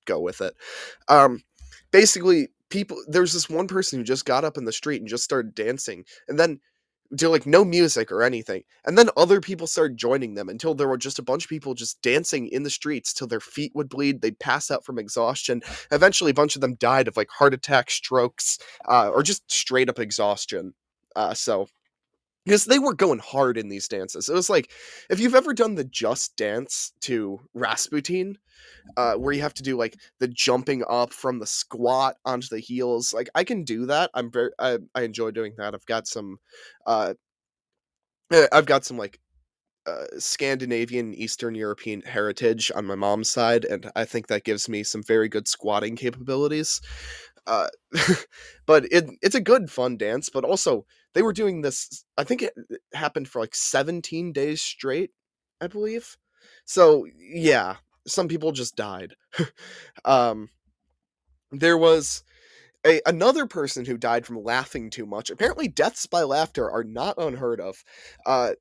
go 0.05 0.19
with 0.19 0.41
it. 0.41 0.55
Um, 1.10 1.43
basically, 1.91 2.48
people. 2.69 2.98
There's 3.08 3.34
this 3.34 3.50
one 3.50 3.67
person 3.67 4.00
who 4.00 4.05
just 4.05 4.25
got 4.25 4.46
up 4.46 4.58
in 4.58 4.63
the 4.63 4.72
street 4.72 5.01
and 5.01 5.10
just 5.10 5.25
started 5.25 5.53
dancing, 5.55 6.05
and 6.29 6.39
then 6.39 6.62
to 7.17 7.27
like 7.29 7.46
no 7.46 7.65
music 7.65 8.12
or 8.12 8.24
anything. 8.24 8.63
And 8.86 8.98
then 8.98 9.10
other 9.17 9.41
people 9.41 9.67
started 9.67 9.98
joining 9.98 10.36
them 10.36 10.48
until 10.48 10.74
there 10.75 10.88
were 10.88 10.98
just 10.98 11.19
a 11.19 11.24
bunch 11.24 11.43
of 11.46 11.50
people 11.50 11.74
just 11.74 12.01
dancing 12.01 12.48
in 12.48 12.63
the 12.63 12.69
streets 12.69 13.13
till 13.13 13.27
their 13.27 13.39
feet 13.39 13.72
would 13.75 13.89
bleed. 13.89 14.22
They'd 14.22 14.39
pass 14.39 14.69
out 14.72 14.86
from 14.86 15.00
exhaustion. 15.00 15.62
Eventually, 15.91 16.31
a 16.31 16.36
bunch 16.36 16.55
of 16.55 16.62
them 16.62 16.75
died 16.75 17.08
of 17.08 17.17
like 17.17 17.29
heart 17.29 17.53
attack, 17.53 17.91
strokes, 17.91 18.60
uh, 18.88 19.10
or 19.10 19.24
just 19.24 19.51
straight 19.51 19.89
up 19.89 20.00
exhaustion. 20.00 20.74
Uh, 21.15 21.34
so, 21.34 21.67
because 22.50 22.65
they 22.65 22.79
were 22.79 22.96
going 22.96 23.20
hard 23.20 23.60
in 23.60 23.70
these 23.70 23.88
dances. 23.88 24.27
It 24.27 24.34
was 24.34 24.50
like 24.50 24.72
if 25.08 25.20
you've 25.20 25.36
ever 25.36 25.53
done 25.53 25.75
the 25.75 25.84
just 25.84 26.36
dance 26.36 26.94
to 27.01 27.39
Rasputin, 27.53 28.39
uh, 28.98 29.13
where 29.13 29.34
you 29.34 29.41
have 29.44 29.53
to 29.53 29.62
do 29.62 29.77
like 29.77 30.00
the 30.18 30.27
jumping 30.27 30.84
up 30.89 31.13
from 31.13 31.38
the 31.38 31.46
squat 31.46 32.15
onto 32.25 32.48
the 32.48 32.58
heels. 32.60 33.13
Like 33.13 33.29
I 33.36 33.44
can 33.44 33.63
do 33.63 33.86
that. 33.86 34.10
I'm 34.15 34.32
very 34.32 34.50
I, 34.58 34.79
I 34.96 35.03
enjoy 35.03 35.29
doing 35.29 35.53
that. 35.60 35.75
I've 35.75 35.86
got 35.86 36.08
some 36.08 36.39
uh 36.88 37.13
eh, 38.34 38.48
I've 38.51 38.65
got 38.65 38.84
some 38.84 38.98
like 38.98 39.20
uh, 39.86 40.06
Scandinavian 40.18 41.13
Eastern 41.13 41.53
European 41.53 42.01
heritage 42.01 42.72
on 42.74 42.88
my 42.88 42.96
mom's 42.96 43.29
side, 43.29 43.63
and 43.63 43.91
I 43.96 44.06
think 44.06 44.25
that 44.27 44.44
gives 44.44 44.68
me 44.68 44.84
some 44.84 45.03
very 45.03 45.29
good 45.29 45.48
squatting 45.48 45.96
capabilities. 45.96 46.82
Uh, 47.46 47.68
but 48.65 48.86
it 48.91 49.08
it's 49.22 49.36
a 49.36 49.41
good 49.41 49.70
fun 49.70 49.98
dance, 49.98 50.32
but 50.32 50.44
also 50.44 50.88
they 51.13 51.22
were 51.22 51.34
doing 51.34 51.62
this. 51.62 52.06
I 52.18 52.24
think 52.24 52.42
it 52.42 52.54
happened 52.94 53.28
for 53.28 53.39
like 53.39 53.56
17 53.56 54.32
days 54.32 54.62
straight, 54.62 55.12
I 55.62 55.68
believe. 55.68 56.18
So 56.66 57.06
yeah, 57.18 57.78
some 58.08 58.28
people 58.28 58.51
just 58.51 58.75
died. 58.75 59.16
um, 60.06 60.50
there 61.51 61.78
was 61.78 62.24
a, 62.86 63.01
another 63.06 63.46
person 63.46 63.86
who 63.86 63.98
died 63.98 64.25
from 64.25 64.44
laughing 64.44 64.89
too 64.89 65.06
much. 65.06 65.30
Apparently, 65.30 65.68
deaths 65.68 66.06
by 66.06 66.24
laughter 66.24 66.70
are 66.70 66.84
not 66.84 67.18
unheard 67.18 67.60
of. 67.60 67.84
Uh, 68.25 68.51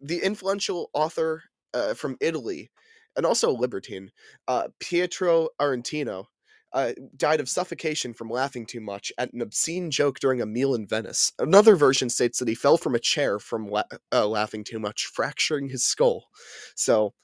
the 0.00 0.18
influential 0.18 0.90
author 0.92 1.42
uh, 1.74 1.94
from 1.94 2.16
Italy 2.20 2.70
and 3.16 3.24
also 3.24 3.50
libertine, 3.50 4.10
uh, 4.46 4.68
Pietro 4.78 5.48
Aretino, 5.60 6.26
uh, 6.72 6.92
died 7.16 7.40
of 7.40 7.48
suffocation 7.48 8.12
from 8.12 8.28
laughing 8.28 8.66
too 8.66 8.80
much 8.80 9.12
at 9.18 9.32
an 9.32 9.40
obscene 9.40 9.90
joke 9.90 10.18
during 10.18 10.40
a 10.40 10.46
meal 10.46 10.74
in 10.74 10.86
Venice. 10.86 11.32
Another 11.38 11.76
version 11.76 12.10
states 12.10 12.38
that 12.38 12.48
he 12.48 12.54
fell 12.54 12.76
from 12.76 12.94
a 12.94 13.00
chair 13.00 13.38
from 13.38 13.68
la- 13.68 13.84
uh, 14.12 14.26
laughing 14.26 14.64
too 14.64 14.78
much, 14.78 15.06
fracturing 15.06 15.68
his 15.68 15.84
skull. 15.84 16.26
So, 16.74 17.14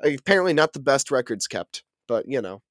apparently, 0.00 0.52
not 0.52 0.72
the 0.72 0.80
best 0.80 1.10
records 1.10 1.46
kept, 1.46 1.82
but 2.06 2.26
you 2.28 2.40
know. 2.40 2.62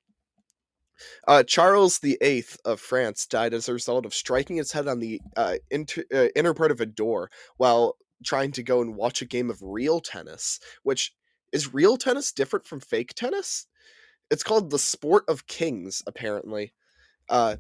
Uh, 1.27 1.43
Charles 1.43 1.97
VIII 1.99 2.45
of 2.65 2.79
France 2.79 3.25
died 3.25 3.53
as 3.53 3.67
a 3.67 3.73
result 3.73 4.05
of 4.05 4.13
striking 4.13 4.57
his 4.57 4.71
head 4.71 4.87
on 4.87 4.99
the 4.99 5.21
uh, 5.35 5.55
inter- 5.69 6.05
uh, 6.13 6.27
inner 6.35 6.53
part 6.53 6.71
of 6.71 6.81
a 6.81 6.85
door 6.85 7.29
while 7.57 7.97
trying 8.23 8.51
to 8.53 8.63
go 8.63 8.81
and 8.81 8.95
watch 8.95 9.21
a 9.21 9.25
game 9.25 9.49
of 9.49 9.61
real 9.61 9.99
tennis, 9.99 10.59
which 10.83 11.13
is 11.51 11.73
real 11.73 11.97
tennis 11.97 12.31
different 12.31 12.65
from 12.65 12.79
fake 12.79 13.13
tennis? 13.15 13.67
It's 14.31 14.43
called 14.43 14.69
the 14.69 14.79
Sport 14.79 15.25
of 15.27 15.45
Kings, 15.45 16.01
apparently, 16.07 16.71
uh, 17.29 17.57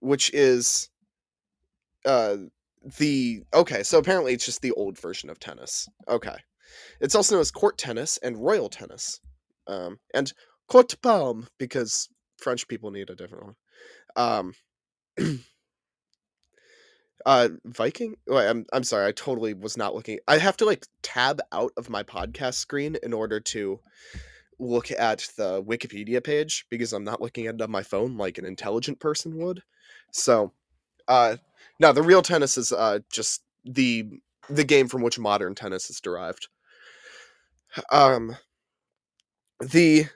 which 0.00 0.34
is 0.34 0.90
uh, 2.04 2.36
the 2.98 3.44
okay. 3.54 3.84
So 3.84 3.98
apparently, 3.98 4.32
it's 4.32 4.44
just 4.44 4.60
the 4.60 4.72
old 4.72 4.98
version 4.98 5.30
of 5.30 5.38
tennis. 5.38 5.88
Okay, 6.08 6.36
it's 7.00 7.14
also 7.14 7.36
known 7.36 7.40
as 7.40 7.52
court 7.52 7.78
tennis 7.78 8.18
and 8.18 8.36
royal 8.36 8.68
tennis, 8.68 9.20
um, 9.68 10.00
and 10.12 10.32
court 10.66 10.94
palm 11.00 11.46
because 11.58 12.08
French 12.38 12.66
people 12.66 12.90
need 12.90 13.08
a 13.08 13.14
different 13.14 13.44
one. 13.44 13.54
Um, 14.16 14.54
uh, 17.24 17.48
Viking. 17.64 18.16
Wait, 18.26 18.48
I'm 18.48 18.66
I'm 18.72 18.84
sorry. 18.84 19.06
I 19.06 19.12
totally 19.12 19.54
was 19.54 19.76
not 19.76 19.94
looking. 19.94 20.18
I 20.26 20.38
have 20.38 20.56
to 20.56 20.64
like 20.64 20.86
tab 21.02 21.40
out 21.52 21.70
of 21.76 21.88
my 21.88 22.02
podcast 22.02 22.54
screen 22.54 22.96
in 23.00 23.12
order 23.12 23.38
to 23.38 23.78
look 24.60 24.90
at 24.92 25.28
the 25.36 25.62
Wikipedia 25.62 26.22
page 26.22 26.66
because 26.70 26.92
I'm 26.92 27.04
not 27.04 27.20
looking 27.20 27.46
at 27.46 27.56
it 27.56 27.62
on 27.62 27.70
my 27.70 27.82
phone 27.82 28.16
like 28.16 28.38
an 28.38 28.44
intelligent 28.44 29.00
person 29.00 29.36
would. 29.38 29.62
So, 30.12 30.52
uh, 31.08 31.36
now 31.80 31.92
the 31.92 32.02
real 32.02 32.22
tennis 32.22 32.58
is 32.58 32.72
uh 32.72 33.00
just 33.12 33.42
the 33.64 34.06
the 34.48 34.64
game 34.64 34.88
from 34.88 35.02
which 35.02 35.18
modern 35.18 35.54
tennis 35.54 35.90
is 35.90 36.00
derived. 36.00 36.48
Um, 37.92 38.36
the 39.60 40.06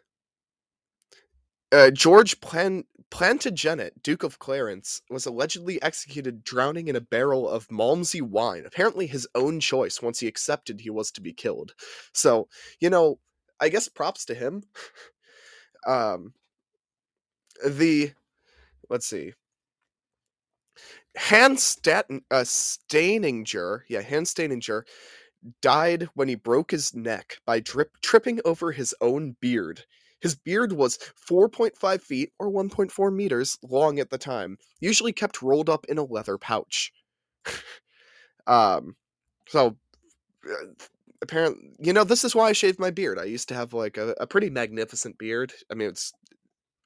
uh, 1.73 1.91
George 1.91 2.41
Plan- 2.41 2.85
Plantagenet, 3.11 4.03
Duke 4.03 4.23
of 4.23 4.39
Clarence, 4.39 5.03
was 5.11 5.27
allegedly 5.27 5.81
executed 5.83 6.45
drowning 6.45 6.89
in 6.89 6.97
a 6.97 7.01
barrel 7.01 7.49
of 7.49 7.69
Malmsey 7.69 8.23
wine, 8.23 8.65
apparently 8.67 9.07
his 9.07 9.27
own 9.35 9.61
choice 9.61 10.01
once 10.03 10.21
he 10.21 10.27
accepted 10.27 10.81
he 10.81 10.91
was 10.91 11.11
to 11.13 11.21
be 11.21 11.33
killed. 11.33 11.75
So, 12.13 12.49
you 12.81 12.91
know, 12.91 13.19
I 13.61 13.69
guess 13.69 13.89
props 13.89 14.25
to 14.27 14.35
him. 14.35 14.65
um, 15.87 16.35
the, 17.67 18.13
let's 18.91 19.07
see. 19.07 19.33
Hans 21.17 21.63
Staten, 21.63 22.23
uh, 22.31 22.45
yeah, 23.89 24.03
Hans 24.03 24.35
Steininger, 24.35 24.83
died 25.61 26.09
when 26.15 26.29
he 26.29 26.35
broke 26.35 26.71
his 26.71 26.95
neck 26.95 27.39
by 27.47 27.61
drip, 27.61 27.93
tripping 28.03 28.41
over 28.45 28.73
his 28.73 28.95
own 29.01 29.37
beard. 29.41 29.85
His 30.21 30.35
beard 30.35 30.73
was 30.73 30.99
4.5 31.29 32.01
feet 32.01 32.33
or 32.39 32.51
1.4 32.51 33.15
meters 33.15 33.59
long 33.63 33.99
at 33.99 34.11
the 34.11 34.19
time, 34.19 34.57
usually 34.81 35.13
kept 35.13 35.43
rolled 35.43 35.69
up 35.69 35.85
in 35.87 35.99
a 35.99 36.05
leather 36.05 36.39
pouch. 36.39 36.93
um, 38.47 38.97
so 39.47 39.77
uh, 40.51 40.65
apparently, 41.25 41.71
you 41.79 41.93
know, 41.93 42.05
this 42.05 42.23
is 42.23 42.35
why 42.35 42.49
I 42.49 42.53
shaved 42.53 42.79
my 42.79 42.91
beard. 42.91 43.19
I 43.19 43.25
used 43.25 43.49
to 43.49 43.55
have 43.55 43.73
like 43.73 43.97
a, 43.97 44.15
a 44.21 44.27
pretty 44.27 44.51
magnificent 44.51 45.19
beard. 45.19 45.53
I 45.71 45.75
mean, 45.75 45.89
it's 45.89 46.13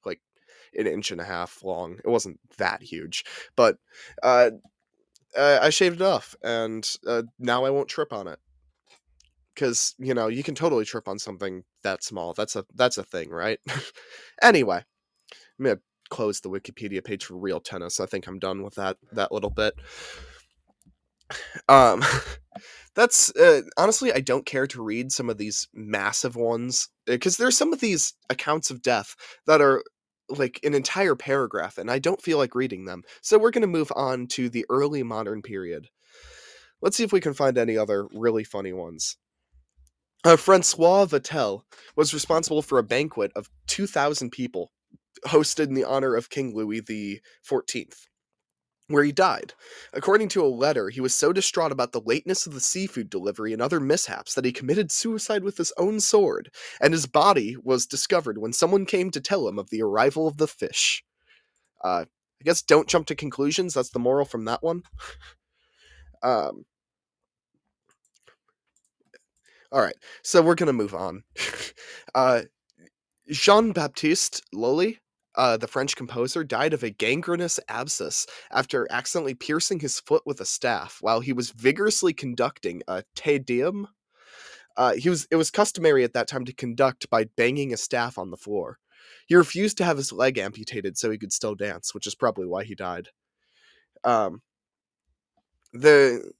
like 0.06 0.20
an 0.74 0.86
inch 0.86 1.10
and 1.10 1.20
a 1.20 1.24
half 1.24 1.62
long. 1.62 1.98
It 2.04 2.08
wasn't 2.08 2.40
that 2.56 2.82
huge, 2.82 3.24
but 3.56 3.76
uh, 4.22 4.50
I 5.36 5.70
shaved 5.70 6.00
it 6.00 6.04
off, 6.04 6.34
and 6.42 6.88
uh, 7.06 7.24
now 7.38 7.64
I 7.64 7.70
won't 7.70 7.88
trip 7.88 8.12
on 8.12 8.28
it 8.28 8.38
because 9.54 9.94
you 9.98 10.14
know 10.14 10.28
you 10.28 10.42
can 10.42 10.54
totally 10.54 10.84
trip 10.84 11.08
on 11.08 11.18
something 11.18 11.64
that 11.82 12.02
small. 12.02 12.32
That's 12.32 12.56
a 12.56 12.64
that's 12.74 12.98
a 12.98 13.04
thing, 13.04 13.30
right? 13.30 13.58
anyway, 14.42 14.84
I'm 15.58 15.64
gonna 15.64 15.80
close 16.10 16.40
the 16.40 16.50
Wikipedia 16.50 17.04
page 17.04 17.24
for 17.24 17.36
real 17.36 17.60
tennis. 17.60 18.00
I 18.00 18.06
think 18.06 18.26
I'm 18.26 18.38
done 18.38 18.62
with 18.62 18.76
that 18.76 18.96
that 19.12 19.32
little 19.32 19.50
bit. 19.50 19.74
Um, 21.68 22.02
that's 22.94 23.34
uh, 23.36 23.62
honestly, 23.76 24.12
I 24.12 24.20
don't 24.20 24.46
care 24.46 24.66
to 24.68 24.82
read 24.82 25.12
some 25.12 25.30
of 25.30 25.38
these 25.38 25.68
massive 25.72 26.36
ones 26.36 26.88
because 27.06 27.36
there's 27.36 27.56
some 27.56 27.72
of 27.72 27.80
these 27.80 28.14
accounts 28.30 28.70
of 28.70 28.82
death 28.82 29.14
that 29.46 29.60
are 29.60 29.82
like 30.28 30.60
an 30.64 30.74
entire 30.74 31.14
paragraph, 31.14 31.78
and 31.78 31.90
I 31.90 31.98
don't 31.98 32.22
feel 32.22 32.38
like 32.38 32.54
reading 32.54 32.84
them. 32.84 33.02
So 33.22 33.38
we're 33.38 33.50
gonna 33.50 33.66
move 33.66 33.92
on 33.94 34.26
to 34.28 34.48
the 34.48 34.66
early 34.68 35.02
modern 35.02 35.42
period. 35.42 35.88
Let's 36.80 36.96
see 36.96 37.04
if 37.04 37.12
we 37.12 37.20
can 37.20 37.34
find 37.34 37.58
any 37.58 37.76
other 37.76 38.06
really 38.12 38.44
funny 38.44 38.72
ones. 38.72 39.16
Uh, 40.24 40.36
Francois 40.36 41.06
Vatel 41.06 41.62
was 41.96 42.12
responsible 42.12 42.62
for 42.62 42.78
a 42.78 42.84
banquet 42.84 43.32
of 43.36 43.48
2,000 43.68 44.30
people 44.30 44.72
hosted 45.26 45.68
in 45.68 45.74
the 45.74 45.84
honor 45.84 46.14
of 46.14 46.30
King 46.30 46.54
Louis 46.54 46.80
the 46.80 47.20
Fourteenth. 47.42 48.06
Where 48.88 49.04
he 49.04 49.12
died. 49.12 49.54
According 49.92 50.28
to 50.30 50.44
a 50.44 50.48
letter, 50.48 50.88
he 50.88 51.00
was 51.00 51.14
so 51.14 51.32
distraught 51.32 51.72
about 51.72 51.92
the 51.92 52.00
lateness 52.00 52.46
of 52.46 52.54
the 52.54 52.60
seafood 52.60 53.10
delivery 53.10 53.52
and 53.52 53.62
other 53.62 53.80
mishaps 53.80 54.34
that 54.34 54.44
he 54.44 54.52
committed 54.52 54.90
suicide 54.90 55.44
with 55.44 55.58
his 55.58 55.72
own 55.76 56.00
sword, 56.00 56.50
and 56.80 56.92
his 56.92 57.06
body 57.06 57.56
was 57.62 57.86
discovered 57.86 58.38
when 58.38 58.52
someone 58.52 58.86
came 58.86 59.10
to 59.10 59.20
tell 59.20 59.46
him 59.46 59.58
of 59.58 59.70
the 59.70 59.82
arrival 59.82 60.26
of 60.26 60.38
the 60.38 60.48
fish. 60.48 61.04
Uh, 61.84 62.04
I 62.40 62.44
guess 62.44 62.62
don't 62.62 62.88
jump 62.88 63.06
to 63.08 63.14
conclusions. 63.14 63.74
That's 63.74 63.90
the 63.90 63.98
moral 63.98 64.24
from 64.24 64.44
that 64.46 64.62
one. 64.62 64.82
um, 66.22 66.64
all 69.70 69.82
right, 69.82 69.96
so 70.22 70.40
we're 70.40 70.54
gonna 70.54 70.72
move 70.72 70.94
on. 70.94 71.24
uh, 72.14 72.42
Jean 73.30 73.72
Baptiste 73.72 74.42
Lully 74.52 74.98
uh, 75.38 75.56
the 75.56 75.68
French 75.68 75.94
composer, 75.96 76.42
died 76.42 76.74
of 76.74 76.82
a 76.82 76.90
gangrenous 76.90 77.60
abscess 77.68 78.26
after 78.50 78.86
accidentally 78.90 79.34
piercing 79.34 79.78
his 79.78 80.00
foot 80.00 80.22
with 80.26 80.40
a 80.40 80.44
staff 80.44 80.98
while 81.00 81.20
he 81.20 81.32
was 81.32 81.50
vigorously 81.50 82.12
conducting 82.12 82.82
a 82.88 83.04
Te 83.14 83.38
Deum. 83.38 83.88
Uh, 84.76 84.94
he 84.94 85.08
was 85.08 85.26
it 85.30 85.36
was 85.36 85.50
customary 85.50 86.04
at 86.04 86.12
that 86.12 86.28
time 86.28 86.44
to 86.44 86.52
conduct 86.52 87.08
by 87.08 87.24
banging 87.36 87.72
a 87.72 87.76
staff 87.76 88.18
on 88.18 88.30
the 88.30 88.36
floor. 88.36 88.78
He 89.26 89.36
refused 89.36 89.78
to 89.78 89.84
have 89.84 89.96
his 89.96 90.12
leg 90.12 90.38
amputated 90.38 90.98
so 90.98 91.10
he 91.10 91.18
could 91.18 91.32
still 91.32 91.54
dance, 91.54 91.94
which 91.94 92.06
is 92.06 92.14
probably 92.14 92.46
why 92.46 92.64
he 92.64 92.74
died. 92.74 93.08
Um, 94.04 94.42
the 95.72 96.32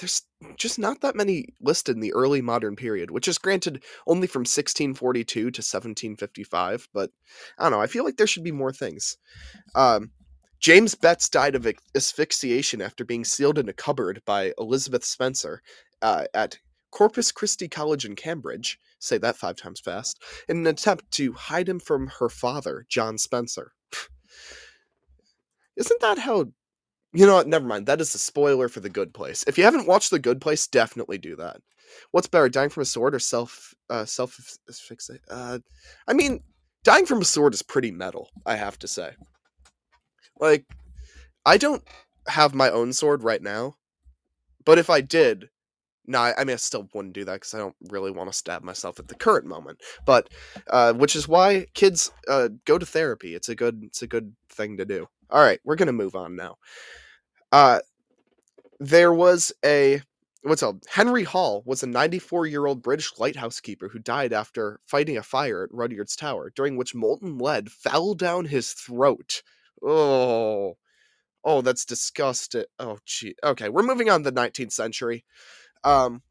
there's 0.00 0.22
just 0.56 0.78
not 0.78 1.00
that 1.00 1.16
many 1.16 1.46
listed 1.60 1.96
in 1.96 2.00
the 2.00 2.12
early 2.12 2.42
modern 2.42 2.76
period, 2.76 3.10
which 3.10 3.28
is 3.28 3.38
granted 3.38 3.82
only 4.06 4.26
from 4.26 4.40
1642 4.40 5.24
to 5.24 5.46
1755. 5.46 6.88
But 6.92 7.10
I 7.58 7.64
don't 7.64 7.72
know. 7.72 7.80
I 7.80 7.86
feel 7.86 8.04
like 8.04 8.16
there 8.16 8.26
should 8.26 8.44
be 8.44 8.52
more 8.52 8.72
things. 8.72 9.16
Um, 9.74 10.10
James 10.60 10.94
Betts 10.94 11.28
died 11.28 11.54
of 11.54 11.66
asphyxiation 11.94 12.80
after 12.80 13.04
being 13.04 13.24
sealed 13.24 13.58
in 13.58 13.68
a 13.68 13.72
cupboard 13.74 14.22
by 14.24 14.52
Elizabeth 14.58 15.04
Spencer 15.04 15.62
uh, 16.00 16.24
at 16.32 16.58
Corpus 16.90 17.32
Christi 17.32 17.68
College 17.68 18.04
in 18.04 18.14
Cambridge. 18.14 18.78
Say 18.98 19.18
that 19.18 19.36
five 19.36 19.56
times 19.56 19.80
fast. 19.80 20.22
In 20.48 20.58
an 20.58 20.66
attempt 20.66 21.10
to 21.12 21.32
hide 21.32 21.68
him 21.68 21.80
from 21.80 22.06
her 22.18 22.28
father, 22.28 22.86
John 22.88 23.18
Spencer. 23.18 23.72
Isn't 25.76 26.00
that 26.00 26.18
how 26.18 26.46
you 27.14 27.26
know 27.26 27.34
what? 27.34 27.46
Never 27.46 27.66
mind. 27.66 27.86
That 27.86 28.00
is 28.00 28.14
a 28.14 28.18
spoiler 28.18 28.68
for 28.68 28.80
The 28.80 28.90
Good 28.90 29.14
Place. 29.14 29.44
If 29.46 29.56
you 29.56 29.64
haven't 29.64 29.86
watched 29.86 30.10
The 30.10 30.18
Good 30.18 30.40
Place, 30.40 30.66
definitely 30.66 31.18
do 31.18 31.36
that. 31.36 31.58
What's 32.10 32.26
better, 32.26 32.48
dying 32.48 32.70
from 32.70 32.82
a 32.82 32.86
sword 32.86 33.14
or 33.14 33.20
self 33.20 33.72
uh, 33.88 34.04
self 34.04 34.38
asphyxiate? 34.68 35.22
Uh, 35.30 35.60
I 36.08 36.12
mean, 36.12 36.40
dying 36.82 37.06
from 37.06 37.20
a 37.20 37.24
sword 37.24 37.54
is 37.54 37.62
pretty 37.62 37.92
metal. 37.92 38.30
I 38.44 38.56
have 38.56 38.78
to 38.80 38.88
say. 38.88 39.12
Like, 40.40 40.64
I 41.46 41.56
don't 41.56 41.84
have 42.26 42.54
my 42.54 42.70
own 42.70 42.92
sword 42.92 43.22
right 43.22 43.42
now, 43.42 43.76
but 44.64 44.78
if 44.78 44.90
I 44.90 45.00
did, 45.00 45.50
no, 46.06 46.18
I, 46.18 46.34
I 46.36 46.44
mean 46.44 46.54
I 46.54 46.56
still 46.56 46.88
wouldn't 46.92 47.14
do 47.14 47.24
that 47.24 47.34
because 47.34 47.54
I 47.54 47.58
don't 47.58 47.76
really 47.90 48.10
want 48.10 48.30
to 48.30 48.36
stab 48.36 48.64
myself 48.64 48.98
at 48.98 49.06
the 49.06 49.14
current 49.14 49.46
moment. 49.46 49.80
But 50.04 50.30
uh, 50.68 50.94
which 50.94 51.14
is 51.14 51.28
why 51.28 51.66
kids 51.74 52.10
uh, 52.28 52.48
go 52.64 52.78
to 52.78 52.86
therapy. 52.86 53.34
It's 53.34 53.48
a 53.48 53.54
good 53.54 53.82
it's 53.84 54.02
a 54.02 54.08
good 54.08 54.34
thing 54.50 54.76
to 54.78 54.84
do. 54.84 55.06
All 55.30 55.42
right, 55.42 55.60
we're 55.64 55.76
gonna 55.76 55.92
move 55.92 56.16
on 56.16 56.34
now. 56.34 56.56
Uh, 57.52 57.80
there 58.80 59.12
was 59.12 59.52
a 59.64 60.02
what's 60.42 60.60
called 60.60 60.84
Henry 60.88 61.24
Hall 61.24 61.62
was 61.64 61.82
a 61.82 61.86
94 61.86 62.46
year 62.46 62.66
old 62.66 62.82
British 62.82 63.18
lighthouse 63.18 63.60
keeper 63.60 63.88
who 63.88 63.98
died 63.98 64.32
after 64.32 64.80
fighting 64.86 65.16
a 65.16 65.22
fire 65.22 65.64
at 65.64 65.72
Rudyard's 65.72 66.16
Tower, 66.16 66.52
during 66.54 66.76
which 66.76 66.94
molten 66.94 67.38
lead 67.38 67.70
fell 67.70 68.14
down 68.14 68.44
his 68.44 68.72
throat. 68.72 69.42
Oh, 69.82 70.76
oh, 71.44 71.60
that's 71.62 71.84
disgusting. 71.84 72.64
Oh, 72.78 72.98
gee. 73.06 73.34
Okay, 73.42 73.68
we're 73.68 73.82
moving 73.82 74.10
on 74.10 74.22
to 74.22 74.30
the 74.30 74.40
19th 74.40 74.72
century. 74.72 75.24
Um, 75.82 76.22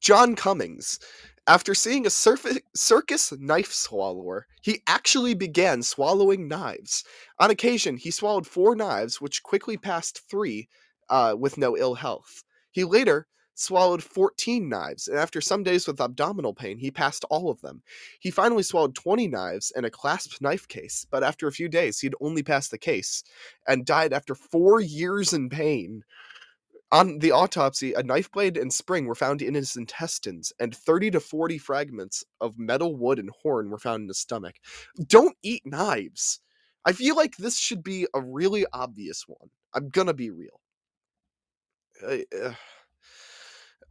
John 0.00 0.34
Cummings 0.34 0.98
after 1.46 1.74
seeing 1.74 2.06
a 2.06 2.10
surf- 2.10 2.58
circus 2.74 3.32
knife 3.32 3.72
swallower, 3.72 4.46
he 4.62 4.82
actually 4.86 5.34
began 5.34 5.82
swallowing 5.82 6.48
knives. 6.48 7.04
On 7.38 7.50
occasion, 7.50 7.96
he 7.96 8.10
swallowed 8.10 8.46
four 8.46 8.76
knives, 8.76 9.20
which 9.20 9.42
quickly 9.42 9.76
passed 9.76 10.28
three 10.28 10.68
uh, 11.08 11.34
with 11.38 11.58
no 11.58 11.76
ill 11.76 11.94
health. 11.94 12.44
He 12.70 12.84
later 12.84 13.26
swallowed 13.54 14.02
14 14.02 14.68
knives, 14.68 15.06
and 15.06 15.18
after 15.18 15.40
some 15.40 15.62
days 15.62 15.86
with 15.86 16.00
abdominal 16.00 16.54
pain, 16.54 16.78
he 16.78 16.90
passed 16.90 17.24
all 17.30 17.50
of 17.50 17.60
them. 17.60 17.82
He 18.18 18.30
finally 18.30 18.62
swallowed 18.62 18.94
20 18.94 19.28
knives 19.28 19.70
and 19.76 19.84
a 19.84 19.90
clasp 19.90 20.40
knife 20.40 20.66
case, 20.66 21.06
but 21.10 21.22
after 21.22 21.46
a 21.46 21.52
few 21.52 21.68
days, 21.68 22.00
he'd 22.00 22.14
only 22.20 22.42
passed 22.42 22.70
the 22.70 22.78
case 22.78 23.22
and 23.68 23.84
died 23.84 24.12
after 24.12 24.34
four 24.34 24.80
years 24.80 25.32
in 25.32 25.50
pain. 25.50 26.04
On 26.92 27.20
the 27.20 27.30
autopsy, 27.30 27.92
a 27.92 28.02
knife 28.02 28.32
blade 28.32 28.56
and 28.56 28.72
spring 28.72 29.06
were 29.06 29.14
found 29.14 29.42
in 29.42 29.54
his 29.54 29.76
intestines, 29.76 30.52
and 30.58 30.74
30 30.74 31.12
to 31.12 31.20
40 31.20 31.56
fragments 31.58 32.24
of 32.40 32.58
metal, 32.58 32.96
wood, 32.96 33.18
and 33.20 33.30
horn 33.42 33.70
were 33.70 33.78
found 33.78 34.02
in 34.02 34.08
his 34.08 34.18
stomach. 34.18 34.56
Don't 35.06 35.36
eat 35.42 35.62
knives. 35.64 36.40
I 36.84 36.92
feel 36.92 37.14
like 37.14 37.36
this 37.36 37.58
should 37.58 37.84
be 37.84 38.06
a 38.14 38.20
really 38.20 38.66
obvious 38.72 39.24
one. 39.28 39.50
I'm 39.74 39.88
gonna 39.88 40.14
be 40.14 40.30
real. 40.30 40.60
Uh, 42.04 42.54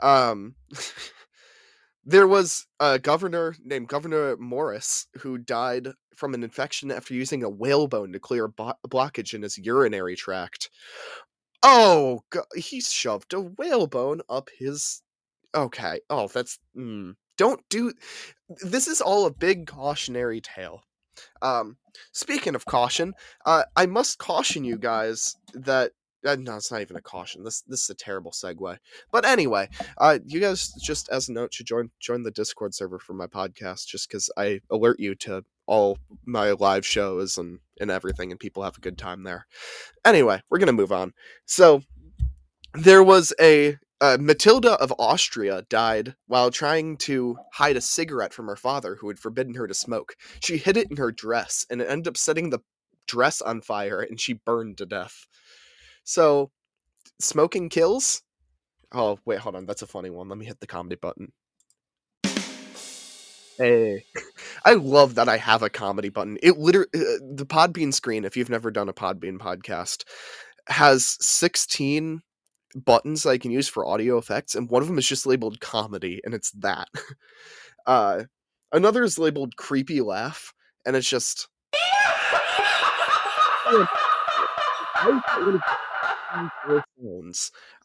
um, 0.01 0.55
there 2.05 2.27
was 2.27 2.67
a 2.79 2.99
governor 2.99 3.55
named 3.63 3.87
Governor 3.87 4.35
Morris 4.37 5.07
who 5.19 5.37
died 5.37 5.89
from 6.15 6.33
an 6.33 6.43
infection 6.43 6.91
after 6.91 7.13
using 7.13 7.43
a 7.43 7.49
whalebone 7.49 8.11
to 8.11 8.19
clear 8.19 8.45
a 8.45 8.73
blockage 8.87 9.33
in 9.33 9.43
his 9.43 9.57
urinary 9.57 10.15
tract. 10.15 10.69
Oh, 11.63 12.23
God, 12.29 12.45
he 12.55 12.81
shoved 12.81 13.33
a 13.33 13.41
whalebone 13.41 14.21
up 14.29 14.49
his. 14.57 15.01
Okay. 15.53 15.99
Oh, 16.09 16.27
that's. 16.27 16.59
Mm, 16.77 17.15
don't 17.37 17.61
do. 17.69 17.93
This 18.61 18.87
is 18.87 19.01
all 19.01 19.25
a 19.25 19.31
big 19.31 19.67
cautionary 19.67 20.41
tale. 20.41 20.83
Um, 21.41 21.77
speaking 22.11 22.55
of 22.55 22.65
caution, 22.65 23.13
uh, 23.45 23.63
I 23.75 23.85
must 23.85 24.19
caution 24.19 24.63
you 24.63 24.77
guys 24.77 25.35
that 25.53 25.91
uh, 26.25 26.35
no, 26.37 26.57
it's 26.57 26.71
not 26.71 26.81
even 26.81 26.97
a 26.97 27.01
caution. 27.01 27.43
This 27.43 27.61
this 27.61 27.83
is 27.83 27.89
a 27.89 27.95
terrible 27.95 28.31
segue. 28.31 28.77
But 29.11 29.25
anyway, 29.25 29.69
uh, 29.97 30.19
you 30.25 30.39
guys 30.39 30.73
just 30.81 31.09
as 31.09 31.29
a 31.29 31.33
note 31.33 31.53
should 31.53 31.65
join 31.65 31.91
join 31.99 32.23
the 32.23 32.31
Discord 32.31 32.73
server 32.73 32.99
for 32.99 33.13
my 33.13 33.27
podcast, 33.27 33.87
just 33.87 34.09
because 34.09 34.29
I 34.37 34.61
alert 34.69 34.99
you 34.99 35.15
to 35.15 35.43
all 35.69 35.99
my 36.25 36.51
live 36.51 36.85
shows 36.85 37.37
and 37.37 37.59
and 37.79 37.89
everything, 37.89 38.31
and 38.31 38.39
people 38.39 38.63
have 38.63 38.77
a 38.77 38.81
good 38.81 38.97
time 38.97 39.23
there. 39.23 39.45
Anyway, 40.03 40.41
we're 40.49 40.57
gonna 40.57 40.73
move 40.73 40.91
on. 40.91 41.13
So 41.45 41.83
there 42.73 43.03
was 43.03 43.33
a 43.39 43.77
uh, 44.01 44.17
Matilda 44.19 44.73
of 44.73 44.93
Austria 44.97 45.63
died 45.69 46.15
while 46.27 46.51
trying 46.51 46.97
to 46.97 47.37
hide 47.53 47.75
a 47.75 47.81
cigarette 47.81 48.33
from 48.33 48.47
her 48.47 48.55
father, 48.55 48.95
who 48.95 49.09
had 49.09 49.19
forbidden 49.19 49.55
her 49.55 49.67
to 49.67 49.73
smoke. 49.73 50.15
She 50.41 50.57
hid 50.57 50.77
it 50.77 50.89
in 50.89 50.97
her 50.97 51.11
dress, 51.11 51.65
and 51.69 51.81
it 51.81 51.89
ended 51.89 52.07
up 52.07 52.17
setting 52.17 52.49
the 52.49 52.59
dress 53.07 53.41
on 53.41 53.61
fire, 53.61 54.01
and 54.01 54.19
she 54.19 54.33
burned 54.33 54.77
to 54.77 54.85
death. 54.85 55.27
So, 56.03 56.51
smoking 57.19 57.69
kills. 57.69 58.21
Oh 58.91 59.19
wait, 59.25 59.39
hold 59.39 59.55
on. 59.55 59.65
That's 59.65 59.81
a 59.81 59.87
funny 59.87 60.09
one. 60.09 60.29
Let 60.29 60.37
me 60.37 60.45
hit 60.45 60.59
the 60.59 60.67
comedy 60.67 60.95
button. 60.95 61.31
Hey, 63.59 64.05
I 64.63 64.75
love 64.75 65.15
that 65.15 65.27
I 65.27 65.35
have 65.35 65.63
a 65.63 65.69
comedy 65.69 66.07
button. 66.07 66.37
It 66.41 66.57
literally 66.57 66.87
uh, 66.95 67.19
the 67.35 67.45
Podbean 67.45 67.93
screen. 67.93 68.23
If 68.23 68.37
you've 68.37 68.49
never 68.49 68.71
done 68.71 68.87
a 68.87 68.93
Podbean 68.93 69.37
podcast, 69.37 70.05
has 70.67 71.17
sixteen 71.19 72.21
buttons 72.73 73.25
I 73.25 73.37
can 73.37 73.51
use 73.51 73.67
for 73.67 73.85
audio 73.85 74.17
effects, 74.17 74.55
and 74.55 74.69
one 74.69 74.81
of 74.81 74.87
them 74.87 74.97
is 74.97 75.05
just 75.05 75.25
labeled 75.25 75.59
comedy, 75.59 76.21
and 76.23 76.33
it's 76.33 76.51
that. 76.51 76.87
uh, 77.85 78.23
another 78.71 79.03
is 79.03 79.19
labeled 79.19 79.57
creepy 79.57 79.99
laugh, 79.99 80.53
and 80.85 80.95
it's 80.95 81.09
just. 81.09 81.49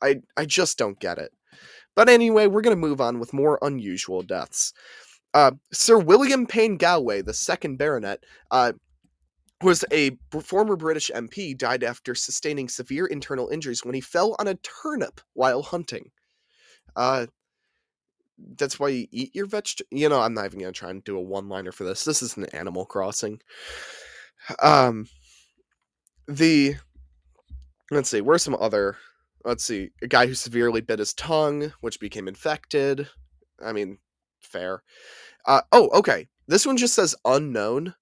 I 0.03 0.23
I 0.37 0.47
just 0.47 0.79
don't 0.79 1.01
get 1.01 1.19
it. 1.19 1.33
But 1.97 2.09
anyway, 2.09 2.47
we're 2.47 2.63
gonna 2.63 2.77
move 2.77 3.01
on 3.01 3.19
with 3.19 3.33
more 3.33 3.59
unusual 3.61 4.23
deaths. 4.23 4.73
Uh, 5.35 5.51
Sir 5.73 5.99
William 5.99 6.47
Payne-Gallwey, 6.47 7.25
the 7.25 7.35
second 7.35 7.77
Baronet, 7.77 8.23
uh, 8.53 8.73
was 9.63 9.85
a 9.93 10.17
former 10.41 10.77
British 10.77 11.11
MP, 11.13 11.57
died 11.57 11.83
after 11.83 12.15
sustaining 12.15 12.69
severe 12.69 13.07
internal 13.07 13.49
injuries 13.49 13.85
when 13.85 13.95
he 13.95 14.01
fell 14.01 14.37
on 14.39 14.47
a 14.47 14.55
turnip 14.57 15.21
while 15.33 15.63
hunting. 15.63 16.11
Uh, 16.95 17.27
that's 18.57 18.79
why 18.79 18.89
you 18.89 19.07
eat 19.11 19.35
your 19.35 19.47
vegetables. 19.47 19.89
You 19.91 20.09
know, 20.09 20.21
I'm 20.21 20.35
not 20.35 20.47
even 20.47 20.61
gonna 20.61 20.73
try 20.73 20.91
and 20.91 21.03
do 21.03 21.17
a 21.17 21.23
one-liner 21.23 21.73
for 21.73 21.85
this. 21.85 22.05
This 22.05 22.23
is 22.23 22.37
an 22.37 22.47
Animal 22.47 22.85
Crossing. 22.85 23.41
Um, 24.63 25.07
the 26.29 26.77
let's 27.91 28.09
see, 28.09 28.21
where's 28.21 28.43
some 28.43 28.57
other? 28.61 28.97
Let's 29.45 29.65
see, 29.65 29.91
a 30.03 30.07
guy 30.07 30.27
who 30.27 30.35
severely 30.35 30.81
bit 30.81 30.99
his 30.99 31.15
tongue, 31.15 31.73
which 31.81 32.01
became 32.01 32.29
infected. 32.29 33.09
I 33.65 33.73
mean, 33.73 33.99
fair. 34.41 34.83
Uh, 35.47 35.63
oh, 35.73 35.89
okay. 35.91 36.29
This 36.47 36.67
one 36.67 36.77
just 36.77 36.95
says 36.95 37.15
unknown, 37.25 37.95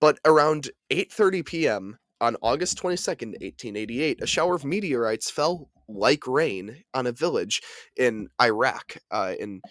but 0.00 0.18
around 0.24 0.70
8:30 0.90 1.44
p.m., 1.44 1.98
on 2.20 2.36
August 2.42 2.78
22nd, 2.82 3.32
1888, 3.40 4.22
a 4.22 4.26
shower 4.26 4.54
of 4.54 4.64
meteorites 4.64 5.30
fell 5.30 5.70
like 5.88 6.26
rain 6.26 6.84
on 6.92 7.06
a 7.06 7.12
village 7.12 7.62
in 7.96 8.28
Iraq, 8.40 8.98
uh, 9.10 9.34
in 9.40 9.62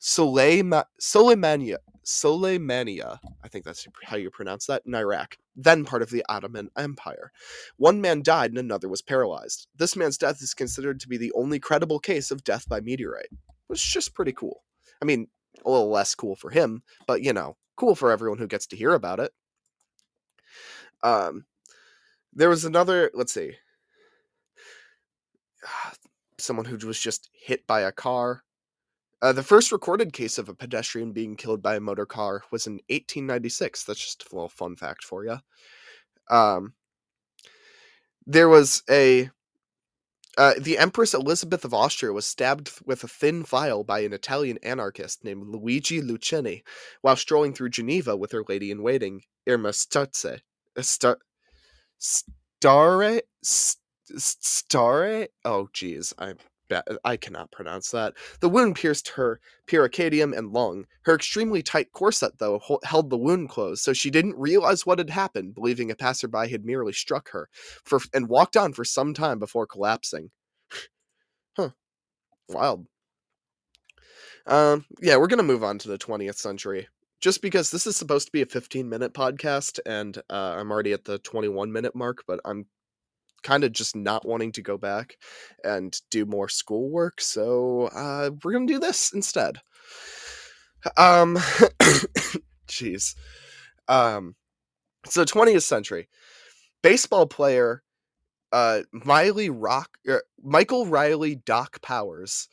Soleima- 0.00 0.86
Soleimania, 1.00 1.76
Soleimania, 2.04 3.18
I 3.44 3.48
think 3.48 3.64
that's 3.64 3.86
how 4.02 4.16
you 4.16 4.30
pronounce 4.30 4.66
that, 4.66 4.82
in 4.86 4.94
Iraq, 4.94 5.36
then 5.54 5.84
part 5.84 6.02
of 6.02 6.10
the 6.10 6.24
Ottoman 6.28 6.70
Empire. 6.76 7.30
One 7.76 8.00
man 8.00 8.22
died 8.22 8.50
and 8.50 8.58
another 8.58 8.88
was 8.88 9.02
paralyzed. 9.02 9.68
This 9.76 9.94
man's 9.94 10.18
death 10.18 10.42
is 10.42 10.54
considered 10.54 11.00
to 11.00 11.08
be 11.08 11.18
the 11.18 11.32
only 11.32 11.58
credible 11.58 12.00
case 12.00 12.30
of 12.30 12.44
death 12.44 12.68
by 12.68 12.80
meteorite, 12.80 13.28
which 13.66 13.84
is 13.84 13.92
just 13.92 14.14
pretty 14.14 14.32
cool. 14.32 14.64
I 15.02 15.04
mean, 15.04 15.28
a 15.64 15.70
little 15.70 15.90
less 15.90 16.14
cool 16.14 16.36
for 16.36 16.50
him, 16.50 16.82
but 17.06 17.22
you 17.22 17.32
know, 17.32 17.56
cool 17.76 17.94
for 17.94 18.10
everyone 18.10 18.38
who 18.38 18.46
gets 18.46 18.66
to 18.68 18.76
hear 18.76 18.94
about 18.94 19.20
it. 19.20 19.32
Um, 21.02 21.44
there 22.32 22.48
was 22.48 22.64
another, 22.64 23.10
let's 23.14 23.32
see, 23.32 23.52
someone 26.38 26.66
who 26.66 26.76
was 26.86 27.00
just 27.00 27.30
hit 27.32 27.66
by 27.66 27.80
a 27.82 27.92
car. 27.92 28.42
Uh, 29.22 29.32
the 29.32 29.42
first 29.42 29.72
recorded 29.72 30.12
case 30.12 30.38
of 30.38 30.48
a 30.48 30.54
pedestrian 30.54 31.12
being 31.12 31.36
killed 31.36 31.62
by 31.62 31.76
a 31.76 31.80
motor 31.80 32.06
car 32.06 32.42
was 32.50 32.66
in 32.66 32.74
1896. 32.88 33.84
That's 33.84 34.00
just 34.00 34.24
a 34.30 34.34
little 34.34 34.48
fun 34.48 34.76
fact 34.76 35.04
for 35.04 35.24
you. 35.24 35.38
Um, 36.30 36.74
there 38.26 38.48
was 38.48 38.82
a 38.88 39.30
uh, 40.38 40.54
the 40.58 40.78
Empress 40.78 41.14
Elizabeth 41.14 41.64
of 41.64 41.74
Austria 41.74 42.12
was 42.12 42.26
stabbed 42.26 42.70
with 42.84 43.02
a 43.04 43.08
thin 43.08 43.44
file 43.44 43.84
by 43.84 44.00
an 44.00 44.12
Italian 44.12 44.58
anarchist 44.62 45.24
named 45.24 45.48
Luigi 45.48 46.00
Lucheni 46.00 46.62
while 47.02 47.16
strolling 47.16 47.52
through 47.52 47.70
Geneva 47.70 48.16
with 48.16 48.32
her 48.32 48.44
lady 48.48 48.70
in 48.70 48.82
waiting, 48.82 49.22
Irma 49.46 49.70
Stutze. 49.70 50.40
Star, 50.80 51.18
Stare? 51.98 53.22
Stare? 53.42 55.28
Oh, 55.44 55.68
geez, 55.72 56.14
I 57.04 57.16
cannot 57.16 57.50
pronounce 57.50 57.90
that. 57.90 58.14
The 58.40 58.48
wound 58.48 58.76
pierced 58.76 59.08
her 59.08 59.40
pericardium 59.66 60.36
and 60.36 60.52
lung. 60.52 60.86
Her 61.02 61.14
extremely 61.14 61.62
tight 61.62 61.92
corset, 61.92 62.38
though, 62.38 62.60
held 62.84 63.10
the 63.10 63.18
wound 63.18 63.48
closed, 63.48 63.82
so 63.82 63.92
she 63.92 64.10
didn't 64.10 64.36
realize 64.36 64.86
what 64.86 64.98
had 64.98 65.10
happened, 65.10 65.54
believing 65.54 65.90
a 65.90 65.96
passerby 65.96 66.48
had 66.48 66.64
merely 66.64 66.92
struck 66.92 67.30
her, 67.30 67.48
for 67.84 68.00
and 68.14 68.28
walked 68.28 68.56
on 68.56 68.72
for 68.72 68.84
some 68.84 69.14
time 69.14 69.38
before 69.38 69.66
collapsing. 69.66 70.30
huh. 71.56 71.70
Wild. 72.48 72.86
Um, 74.46 74.84
yeah, 75.00 75.16
we're 75.16 75.26
gonna 75.26 75.42
move 75.42 75.62
on 75.64 75.78
to 75.78 75.88
the 75.88 75.98
20th 75.98 76.36
century 76.36 76.88
just 77.20 77.42
because 77.42 77.70
this 77.70 77.86
is 77.86 77.96
supposed 77.96 78.26
to 78.26 78.32
be 78.32 78.42
a 78.42 78.46
15 78.46 78.88
minute 78.88 79.12
podcast 79.12 79.78
and 79.86 80.18
uh, 80.30 80.56
I'm 80.58 80.70
already 80.70 80.92
at 80.92 81.04
the 81.04 81.18
21 81.18 81.70
minute 81.70 81.94
mark, 81.94 82.24
but 82.26 82.40
I'm 82.44 82.66
kind 83.42 83.64
of 83.64 83.72
just 83.72 83.96
not 83.96 84.26
wanting 84.26 84.52
to 84.52 84.62
go 84.62 84.78
back 84.78 85.16
and 85.64 86.00
do 86.10 86.26
more 86.26 86.48
schoolwork. 86.48 87.20
So 87.20 87.88
uh, 87.94 88.30
we're 88.42 88.52
going 88.52 88.66
to 88.66 88.72
do 88.74 88.78
this 88.78 89.12
instead. 89.12 89.58
Um, 90.96 91.36
jeez. 92.68 93.14
Um, 93.88 94.34
so 95.06 95.24
20th 95.24 95.62
century 95.62 96.08
baseball 96.82 97.26
player 97.26 97.82
uh 98.52 98.80
Miley 98.92 99.50
Rock 99.50 99.98
er, 100.08 100.22
Michael 100.42 100.86
Riley 100.86 101.36
Doc 101.36 101.80
Powers 101.82 102.48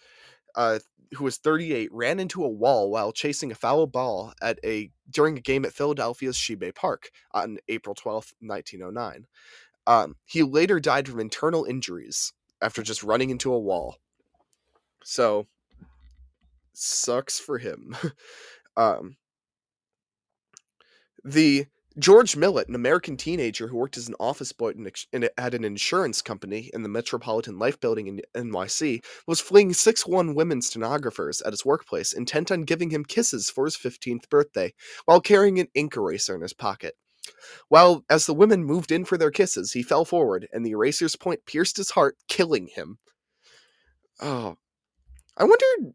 uh 0.55 0.79
who 1.15 1.23
was 1.23 1.37
38, 1.37 1.89
ran 1.93 2.19
into 2.19 2.43
a 2.43 2.49
wall 2.49 2.91
while 2.91 3.11
chasing 3.11 3.51
a 3.51 3.55
foul 3.55 3.87
ball 3.87 4.33
at 4.41 4.59
a 4.63 4.91
during 5.09 5.37
a 5.37 5.41
game 5.41 5.65
at 5.65 5.73
Philadelphia's 5.73 6.37
Shibe 6.37 6.75
Park 6.75 7.11
on 7.31 7.57
April 7.67 7.95
12, 7.95 8.33
1909. 8.41 9.25
Um, 9.87 10.15
he 10.25 10.43
later 10.43 10.79
died 10.79 11.07
from 11.07 11.19
internal 11.19 11.63
injuries 11.63 12.33
after 12.61 12.83
just 12.83 13.03
running 13.03 13.29
into 13.29 13.53
a 13.53 13.59
wall. 13.59 13.97
So 15.03 15.47
sucks 16.73 17.39
for 17.39 17.57
him. 17.57 17.95
um, 18.77 19.15
the 21.23 21.65
George 21.99 22.35
Millett, 22.35 22.67
an 22.67 22.75
American 22.75 23.17
teenager 23.17 23.67
who 23.67 23.77
worked 23.77 23.97
as 23.97 24.07
an 24.07 24.13
office 24.19 24.51
boy 24.51 24.73
in, 25.11 25.29
at 25.35 25.53
an 25.55 25.63
insurance 25.63 26.21
company 26.21 26.69
in 26.71 26.83
the 26.83 26.89
Metropolitan 26.89 27.57
Life 27.57 27.79
Building 27.79 28.05
in 28.07 28.21
NYC, 28.35 29.03
was 29.25 29.39
fleeing 29.39 29.73
six 29.73 30.05
one 30.05 30.35
women 30.35 30.61
stenographers 30.61 31.41
at 31.41 31.53
his 31.53 31.65
workplace, 31.65 32.13
intent 32.13 32.51
on 32.51 32.65
giving 32.65 32.91
him 32.91 33.03
kisses 33.03 33.49
for 33.49 33.65
his 33.65 33.75
15th 33.75 34.29
birthday, 34.29 34.73
while 35.05 35.19
carrying 35.19 35.59
an 35.59 35.69
ink 35.73 35.97
eraser 35.97 36.35
in 36.35 36.41
his 36.41 36.53
pocket. 36.53 36.93
While, 37.69 38.03
as 38.09 38.25
the 38.25 38.33
women 38.33 38.63
moved 38.63 38.91
in 38.91 39.05
for 39.05 39.17
their 39.17 39.31
kisses, 39.31 39.71
he 39.71 39.83
fell 39.83 40.05
forward, 40.05 40.47
and 40.51 40.65
the 40.65 40.71
eraser's 40.71 41.15
point 41.15 41.45
pierced 41.45 41.77
his 41.77 41.91
heart, 41.91 42.17
killing 42.27 42.67
him. 42.67 42.99
Oh, 44.21 44.57
I 45.37 45.43
wonder 45.43 45.93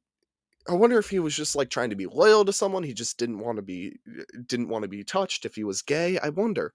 I 0.68 0.74
wonder 0.74 0.98
if 0.98 1.10
he 1.10 1.18
was 1.18 1.36
just 1.36 1.56
like 1.56 1.70
trying 1.70 1.90
to 1.90 1.96
be 1.96 2.06
loyal 2.06 2.44
to 2.44 2.52
someone. 2.52 2.84
He 2.84 2.94
just 2.94 3.18
didn't 3.18 3.40
want 3.40 3.56
to 3.56 3.62
be 3.62 3.96
didn't 4.46 4.68
want 4.68 4.82
to 4.82 4.88
be 4.88 5.02
touched. 5.02 5.44
If 5.44 5.56
he 5.56 5.64
was 5.64 5.82
gay, 5.82 6.18
I 6.18 6.28
wonder. 6.28 6.72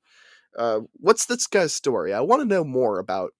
Uh, 0.57 0.81
what's 0.93 1.25
this 1.25 1.47
guy's 1.47 1.73
story? 1.73 2.13
I 2.13 2.21
want 2.21 2.41
to 2.41 2.47
know 2.47 2.63
more 2.63 2.99
about 2.99 3.31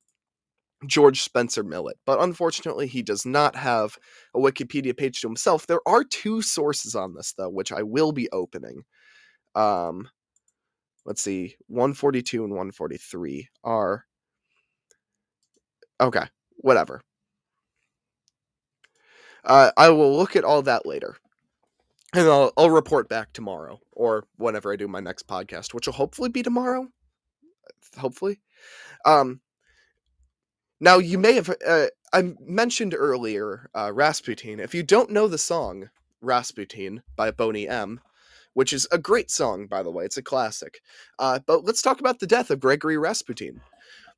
George 0.86 1.22
Spencer 1.22 1.64
Millett, 1.64 1.98
but 2.06 2.22
unfortunately, 2.22 2.88
he 2.88 3.02
does 3.02 3.26
not 3.26 3.56
have 3.56 3.98
a 4.34 4.40
Wikipedia 4.40 4.96
page 4.96 5.22
to 5.22 5.28
himself. 5.28 5.68
There 5.68 5.86
are 5.88 6.04
two 6.04 6.42
sources 6.42 6.96
on 6.96 7.14
this 7.14 7.34
though, 7.34 7.50
which 7.50 7.72
I 7.72 7.84
will 7.84 8.12
be 8.12 8.30
opening. 8.32 8.84
Um, 9.56 10.10
let's 11.08 11.22
see, 11.22 11.56
142 11.68 12.44
and 12.44 12.52
143 12.52 13.48
are 13.64 14.06
okay. 16.00 16.26
Whatever. 16.58 17.02
Uh, 19.44 19.72
I 19.78 19.90
will 19.90 20.16
look 20.16 20.36
at 20.36 20.44
all 20.44 20.62
that 20.64 20.86
later. 20.86 21.16
And 22.14 22.28
I'll, 22.28 22.52
I'll 22.58 22.70
report 22.70 23.08
back 23.08 23.32
tomorrow 23.32 23.80
or 23.94 24.26
whenever 24.36 24.72
I 24.72 24.76
do 24.76 24.88
my 24.88 25.00
next 25.00 25.28
podcast, 25.28 25.74
which 25.74 25.88
will 25.88 25.94
hopefully 25.94 26.30
be 26.30 26.44
tomorrow. 26.44 26.88
Hopefully. 27.98 28.42
Um, 29.06 29.40
now, 30.80 30.98
you 30.98 31.18
may 31.18 31.34
have, 31.34 31.50
uh, 31.66 31.88
I 32.12 32.34
mentioned 32.40 32.94
earlier 32.94 33.70
uh, 33.74 33.92
Rasputin. 33.94 34.60
If 34.60 34.76
you 34.76 34.84
don't 34.84 35.12
know 35.12 35.28
the 35.28 35.38
song 35.38 35.90
Rasputin 36.22 37.04
by 37.16 37.32
Boney 37.32 37.68
M., 37.68 38.02
which 38.58 38.74
is 38.74 38.88
a 38.92 38.98
great 38.98 39.30
song, 39.30 39.68
by 39.68 39.84
the 39.84 39.92
way, 39.92 40.04
it's 40.04 40.18
a 40.18 40.24
classic. 40.24 40.82
Uh, 41.20 41.38
but 41.46 41.64
let's 41.64 41.84
talk 41.84 42.00
about 42.00 42.18
the 42.18 42.26
death 42.26 42.50
of 42.50 42.60
Gregory 42.60 42.98
Rasputin. 42.98 43.62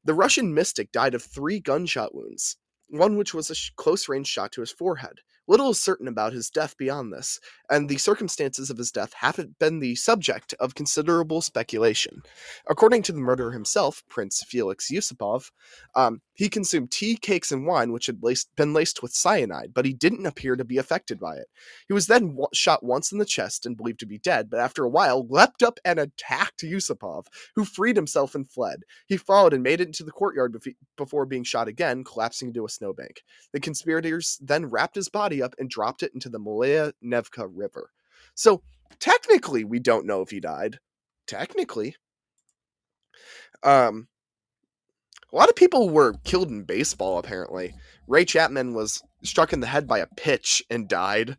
The 0.06 0.14
Russian 0.14 0.54
mystic 0.54 0.94
died 0.94 1.14
of 1.14 1.22
three 1.22 1.60
gunshot 1.60 2.16
wounds 2.16 2.56
one 2.88 3.18
which 3.18 3.34
was 3.34 3.50
a 3.50 3.56
sh- 3.56 3.72
close 3.76 4.08
range 4.08 4.28
shot 4.28 4.54
to 4.54 4.62
his 4.62 4.72
forehead. 4.72 5.20
Little 5.50 5.72
is 5.72 5.82
certain 5.82 6.08
about 6.08 6.34
his 6.34 6.52
death 6.52 6.78
beyond 6.78 7.12
this, 7.12 7.40
and 7.72 7.90
the 7.90 7.98
circumstances 7.98 8.70
of 8.70 8.78
his 8.78 8.92
death 8.92 9.14
haven't 9.14 9.58
been 9.58 9.80
the 9.80 9.96
subject 9.96 10.54
of 10.60 10.76
considerable 10.76 11.42
speculation. 11.42 12.22
According 12.70 13.02
to 13.04 13.12
the 13.12 13.20
murderer 13.20 13.52
himself, 13.52 14.04
Prince 14.10 14.44
Felix 14.44 14.92
Yusupov, 14.92 15.50
um, 15.96 16.22
he 16.36 16.50
consumed 16.50 16.92
tea, 16.92 17.18
cakes, 17.18 17.52
and 17.52 17.66
wine 17.66 17.92
which 17.92 18.06
had 18.06 18.24
laced, 18.24 18.50
been 18.56 18.74
laced 18.74 19.02
with 19.02 19.12
cyanide, 19.12 19.74
but 19.74 19.86
he 19.86 19.94
didn't 19.94 20.28
appear 20.28 20.56
to 20.56 20.64
be 20.64 20.78
affected 20.78 21.20
by 21.20 21.36
it. 21.36 21.48
He 21.88 21.94
was 21.94 22.08
then 22.08 22.30
w- 22.30 22.48
shot 22.54 22.84
once 22.84 23.12
in 23.12 23.18
the 23.18 23.26
chest 23.26 23.66
and 23.66 23.76
believed 23.76 24.00
to 24.02 24.06
be 24.06 24.20
dead, 24.20 24.52
but 24.52 24.60
after 24.60 24.84
a 24.84 24.90
while 24.90 25.28
leapt 25.28 25.64
up 25.64 25.80
and 25.84 26.00
attacked 26.00 26.62
Yusupov, 26.62 27.26
who 27.56 27.66
freed 27.66 27.96
himself 27.96 28.36
and 28.36 28.50
fled. 28.50 28.84
He 29.08 29.18
followed 29.18 29.54
and 29.54 29.64
made 29.64 29.82
it 29.82 29.88
into 29.88 30.04
the 30.04 30.12
courtyard 30.12 30.54
bef- 30.54 30.76
before 30.96 31.26
being 31.26 31.44
shot 31.44 31.68
again, 31.68 32.04
collapsing 32.04 32.50
into 32.50 32.66
a 32.66 32.70
snowbank. 32.70 33.24
The 33.52 33.60
conspirators 33.60 34.38
then 34.42 34.68
wrapped 34.68 34.96
his 34.96 35.10
body 35.10 35.39
up 35.42 35.56
and 35.58 35.70
dropped 35.70 36.04
it 36.04 36.14
into 36.14 36.30
the 36.30 36.40
Malaya 36.40 36.94
Nevka 37.04 37.48
River. 37.52 37.92
So 38.36 38.62
technically, 39.00 39.64
we 39.64 39.80
don't 39.80 40.06
know 40.06 40.22
if 40.22 40.30
he 40.30 40.40
died. 40.40 40.80
Technically. 41.28 41.96
Um, 43.64 44.08
a 45.32 45.36
lot 45.36 45.50
of 45.50 45.56
people 45.56 45.90
were 45.90 46.14
killed 46.24 46.50
in 46.50 46.64
baseball, 46.64 47.20
apparently. 47.20 47.76
Ray 48.08 48.26
Chapman 48.26 48.74
was 48.74 49.04
struck 49.24 49.54
in 49.54 49.60
the 49.60 49.68
head 49.68 49.88
by 49.88 50.00
a 50.00 50.08
pitch 50.08 50.64
and 50.70 50.88
died. 50.88 51.38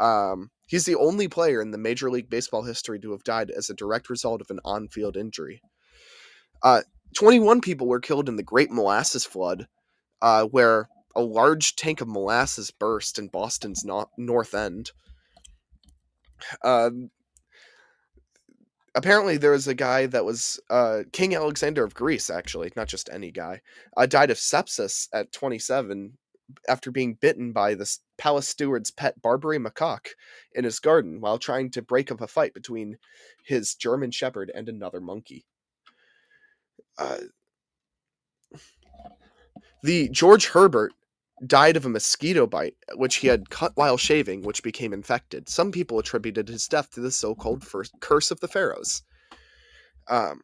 Um, 0.00 0.50
he's 0.66 0.84
the 0.84 0.96
only 0.96 1.28
player 1.28 1.62
in 1.62 1.70
the 1.70 1.78
Major 1.78 2.10
League 2.10 2.28
Baseball 2.28 2.64
history 2.64 2.98
to 3.00 3.12
have 3.12 3.22
died 3.22 3.50
as 3.50 3.70
a 3.70 3.74
direct 3.74 4.10
result 4.10 4.40
of 4.40 4.50
an 4.50 4.58
on 4.64 4.88
field 4.88 5.16
injury. 5.16 5.62
Uh, 6.62 6.82
21 7.14 7.60
people 7.60 7.86
were 7.86 8.00
killed 8.00 8.28
in 8.28 8.36
the 8.36 8.42
Great 8.42 8.72
Molasses 8.72 9.24
Flood, 9.24 9.68
uh, 10.20 10.44
where 10.46 10.88
a 11.16 11.22
large 11.22 11.76
tank 11.76 12.00
of 12.00 12.08
molasses 12.08 12.70
burst 12.70 13.18
in 13.18 13.28
Boston's 13.28 13.84
no- 13.84 14.10
North 14.16 14.54
End. 14.54 14.90
Um, 16.62 17.10
apparently, 18.94 19.36
there 19.36 19.52
was 19.52 19.68
a 19.68 19.74
guy 19.74 20.06
that 20.06 20.24
was 20.24 20.60
uh, 20.70 21.00
King 21.12 21.34
Alexander 21.34 21.84
of 21.84 21.94
Greece, 21.94 22.30
actually, 22.30 22.72
not 22.76 22.88
just 22.88 23.10
any 23.12 23.30
guy, 23.30 23.60
uh, 23.96 24.06
died 24.06 24.30
of 24.30 24.38
sepsis 24.38 25.08
at 25.12 25.32
27 25.32 26.18
after 26.68 26.90
being 26.90 27.14
bitten 27.14 27.52
by 27.52 27.74
the 27.74 27.90
palace 28.18 28.48
steward's 28.48 28.90
pet 28.90 29.20
Barbary 29.22 29.58
macaque 29.58 30.08
in 30.52 30.64
his 30.64 30.78
garden 30.78 31.20
while 31.20 31.38
trying 31.38 31.70
to 31.70 31.82
break 31.82 32.12
up 32.12 32.20
a 32.20 32.26
fight 32.26 32.52
between 32.52 32.98
his 33.44 33.74
German 33.74 34.10
shepherd 34.10 34.50
and 34.54 34.68
another 34.68 35.00
monkey. 35.00 35.46
Uh, 36.98 37.18
the 39.82 40.08
George 40.10 40.48
Herbert 40.48 40.92
died 41.46 41.76
of 41.76 41.84
a 41.84 41.88
mosquito 41.88 42.46
bite, 42.46 42.76
which 42.94 43.16
he 43.16 43.28
had 43.28 43.50
cut 43.50 43.72
while 43.74 43.96
shaving, 43.96 44.42
which 44.42 44.62
became 44.62 44.92
infected. 44.92 45.48
Some 45.48 45.72
people 45.72 45.98
attributed 45.98 46.48
his 46.48 46.66
death 46.66 46.90
to 46.92 47.00
the 47.00 47.10
so-called 47.10 47.64
curse 48.00 48.30
of 48.30 48.40
the 48.40 48.48
pharaohs. 48.48 49.02
Um, 50.08 50.42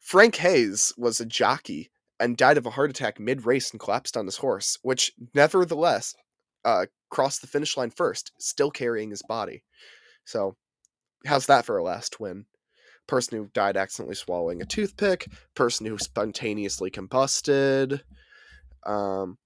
Frank 0.00 0.36
Hayes 0.36 0.92
was 0.96 1.20
a 1.20 1.26
jockey 1.26 1.90
and 2.20 2.36
died 2.36 2.58
of 2.58 2.66
a 2.66 2.70
heart 2.70 2.90
attack 2.90 3.20
mid-race 3.20 3.70
and 3.70 3.80
collapsed 3.80 4.16
on 4.16 4.26
his 4.26 4.38
horse, 4.38 4.78
which 4.82 5.12
nevertheless 5.34 6.14
uh, 6.64 6.86
crossed 7.10 7.40
the 7.40 7.46
finish 7.46 7.76
line 7.76 7.90
first, 7.90 8.32
still 8.38 8.70
carrying 8.70 9.10
his 9.10 9.22
body. 9.22 9.64
So, 10.24 10.56
how's 11.26 11.46
that 11.46 11.64
for 11.64 11.78
a 11.78 11.84
last 11.84 12.20
win? 12.20 12.46
Person 13.06 13.38
who 13.38 13.50
died 13.54 13.76
accidentally 13.76 14.14
swallowing 14.14 14.60
a 14.60 14.66
toothpick, 14.66 15.28
person 15.54 15.86
who 15.86 15.98
spontaneously 15.98 16.90
combusted, 16.90 18.02
um, 18.84 19.38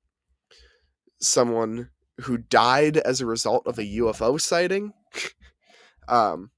someone 1.23 1.91
who 2.21 2.39
died 2.39 2.97
as 2.97 3.21
a 3.21 3.27
result 3.27 3.67
of 3.67 3.79
a 3.79 3.83
UFO 3.83 4.41
sighting. 4.41 4.93
um, 6.09 6.51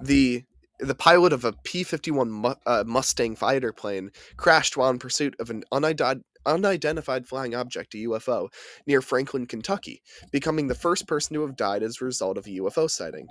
the 0.00 0.44
the 0.80 0.94
pilot 0.94 1.32
of 1.32 1.44
a 1.44 1.52
P-51 1.64 2.28
mu- 2.28 2.54
uh, 2.66 2.84
Mustang 2.84 3.36
fighter 3.36 3.72
plane 3.72 4.10
crashed 4.36 4.76
while 4.76 4.90
in 4.90 4.98
pursuit 4.98 5.34
of 5.38 5.48
an 5.50 5.62
unidentified 5.72 6.24
unidentified 6.46 7.26
flying 7.26 7.54
object, 7.54 7.94
a 7.94 7.98
UFO, 7.98 8.48
near 8.86 9.00
Franklin, 9.00 9.46
Kentucky, 9.46 10.02
becoming 10.30 10.68
the 10.68 10.74
first 10.74 11.06
person 11.06 11.34
to 11.34 11.40
have 11.42 11.56
died 11.56 11.82
as 11.82 12.00
a 12.00 12.04
result 12.04 12.36
of 12.36 12.46
a 12.46 12.50
UFO 12.50 12.90
sighting. 12.90 13.26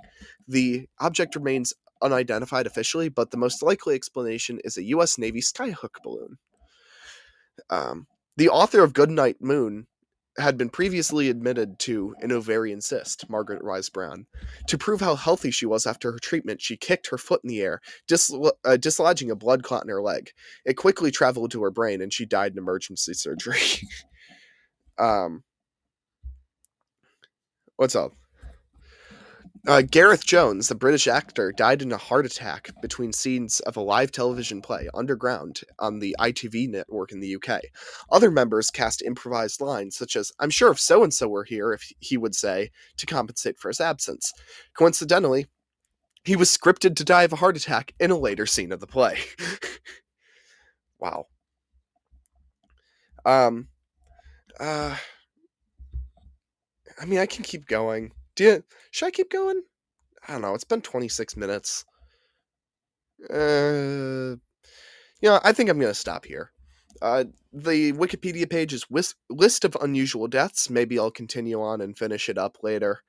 The 0.48 0.88
object 0.98 1.36
remains 1.36 1.72
unidentified 2.02 2.66
officially, 2.66 3.08
but 3.08 3.30
the 3.30 3.36
most 3.36 3.62
likely 3.62 3.94
explanation 3.94 4.58
is 4.64 4.76
a 4.76 4.84
U.S. 4.84 5.16
Navy 5.16 5.40
skyhook 5.40 6.02
balloon. 6.02 6.38
Um, 7.70 8.06
the 8.36 8.48
author 8.48 8.82
of 8.82 8.92
Goodnight 8.92 9.36
Moon 9.40 9.86
had 10.38 10.58
been 10.58 10.68
previously 10.68 11.30
admitted 11.30 11.78
to 11.78 12.14
an 12.20 12.32
ovarian 12.32 12.80
cyst, 12.80 13.30
Margaret 13.30 13.64
Wise 13.64 13.88
Brown. 13.88 14.26
To 14.66 14.76
prove 14.76 15.00
how 15.00 15.14
healthy 15.14 15.52
she 15.52 15.66
was 15.66 15.86
after 15.86 16.10
her 16.10 16.18
treatment, 16.18 16.60
she 16.60 16.76
kicked 16.76 17.08
her 17.10 17.18
foot 17.18 17.40
in 17.44 17.48
the 17.48 17.60
air, 17.60 17.80
dislo- 18.10 18.52
uh, 18.64 18.76
dislodging 18.76 19.30
a 19.30 19.36
blood 19.36 19.62
clot 19.62 19.84
in 19.84 19.88
her 19.88 20.02
leg. 20.02 20.30
It 20.64 20.74
quickly 20.74 21.12
traveled 21.12 21.52
to 21.52 21.62
her 21.62 21.70
brain, 21.70 22.02
and 22.02 22.12
she 22.12 22.26
died 22.26 22.52
in 22.52 22.58
emergency 22.58 23.14
surgery. 23.14 23.60
um, 24.98 25.44
what's 27.76 27.94
up? 27.94 28.12
Uh, 29.66 29.80
Gareth 29.80 30.26
Jones, 30.26 30.68
the 30.68 30.74
British 30.74 31.06
actor, 31.06 31.50
died 31.50 31.80
in 31.80 31.90
a 31.90 31.96
heart 31.96 32.26
attack 32.26 32.70
between 32.82 33.14
scenes 33.14 33.60
of 33.60 33.78
a 33.78 33.80
live 33.80 34.12
television 34.12 34.60
play, 34.60 34.90
Underground, 34.92 35.62
on 35.78 36.00
the 36.00 36.14
ITV 36.20 36.68
network 36.68 37.12
in 37.12 37.20
the 37.20 37.36
UK. 37.36 37.62
Other 38.12 38.30
members 38.30 38.70
cast 38.70 39.00
improvised 39.00 39.62
lines, 39.62 39.96
such 39.96 40.16
as, 40.16 40.30
I'm 40.38 40.50
sure 40.50 40.70
if 40.70 40.78
so 40.78 41.02
and 41.02 41.14
so 41.14 41.28
were 41.28 41.44
here, 41.44 41.72
if 41.72 41.90
he 41.98 42.18
would 42.18 42.34
say, 42.34 42.72
to 42.98 43.06
compensate 43.06 43.58
for 43.58 43.68
his 43.68 43.80
absence. 43.80 44.34
Coincidentally, 44.76 45.46
he 46.24 46.36
was 46.36 46.54
scripted 46.54 46.94
to 46.96 47.04
die 47.04 47.22
of 47.22 47.32
a 47.32 47.36
heart 47.36 47.56
attack 47.56 47.94
in 47.98 48.10
a 48.10 48.18
later 48.18 48.44
scene 48.44 48.70
of 48.70 48.80
the 48.80 48.86
play. 48.86 49.18
wow. 51.00 51.24
Um, 53.24 53.68
uh, 54.60 54.94
I 57.00 57.04
mean, 57.06 57.18
I 57.18 57.24
can 57.24 57.44
keep 57.44 57.66
going. 57.66 58.12
Do 58.36 58.44
you, 58.44 58.64
should 58.90 59.06
I 59.06 59.10
keep 59.10 59.30
going? 59.30 59.62
I 60.26 60.32
don't 60.32 60.42
know. 60.42 60.54
It's 60.54 60.64
been 60.64 60.80
26 60.80 61.36
minutes. 61.36 61.84
Uh, 63.30 64.36
you 65.20 65.30
know, 65.30 65.40
I 65.42 65.52
think 65.52 65.70
I'm 65.70 65.78
to 65.80 65.94
stop 65.94 66.24
here. 66.24 66.50
Uh, 67.02 67.24
the 67.52 67.92
Wikipedia 67.92 68.48
page 68.48 68.72
is 68.72 68.88
wis- 68.90 69.14
list 69.30 69.64
of 69.64 69.76
unusual 69.80 70.28
deaths. 70.28 70.70
Maybe 70.70 70.98
I'll 70.98 71.10
continue 71.10 71.60
on 71.60 71.80
and 71.80 71.96
finish 71.96 72.28
it 72.28 72.38
up 72.38 72.58
later. 72.62 73.00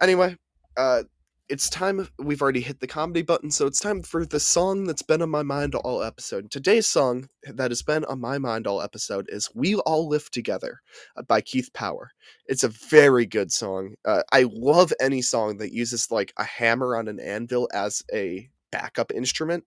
Anyway, 0.00 0.36
uh, 0.76 1.04
it's 1.48 1.68
time 1.68 2.08
we've 2.18 2.40
already 2.40 2.60
hit 2.60 2.80
the 2.80 2.86
comedy 2.86 3.22
button, 3.22 3.50
so 3.50 3.66
it's 3.66 3.80
time 3.80 4.02
for 4.02 4.24
the 4.24 4.40
song 4.40 4.84
that's 4.84 5.02
been 5.02 5.22
on 5.22 5.30
my 5.30 5.42
mind 5.42 5.74
all 5.74 6.02
episode. 6.02 6.50
Today's 6.50 6.86
song 6.86 7.28
that 7.46 7.70
has 7.70 7.82
been 7.82 8.04
on 8.06 8.20
my 8.20 8.38
mind 8.38 8.66
all 8.66 8.80
episode 8.80 9.26
is 9.28 9.50
We 9.54 9.74
All 9.76 10.08
Live 10.08 10.30
Together 10.30 10.80
uh, 11.16 11.22
by 11.22 11.40
Keith 11.40 11.72
Power. 11.74 12.12
It's 12.46 12.64
a 12.64 12.68
very 12.68 13.26
good 13.26 13.52
song. 13.52 13.94
Uh, 14.04 14.22
I 14.32 14.46
love 14.50 14.92
any 15.00 15.20
song 15.20 15.58
that 15.58 15.72
uses 15.72 16.10
like 16.10 16.32
a 16.38 16.44
hammer 16.44 16.96
on 16.96 17.08
an 17.08 17.20
anvil 17.20 17.68
as 17.74 18.02
a 18.12 18.48
backup 18.70 19.12
instrument. 19.12 19.64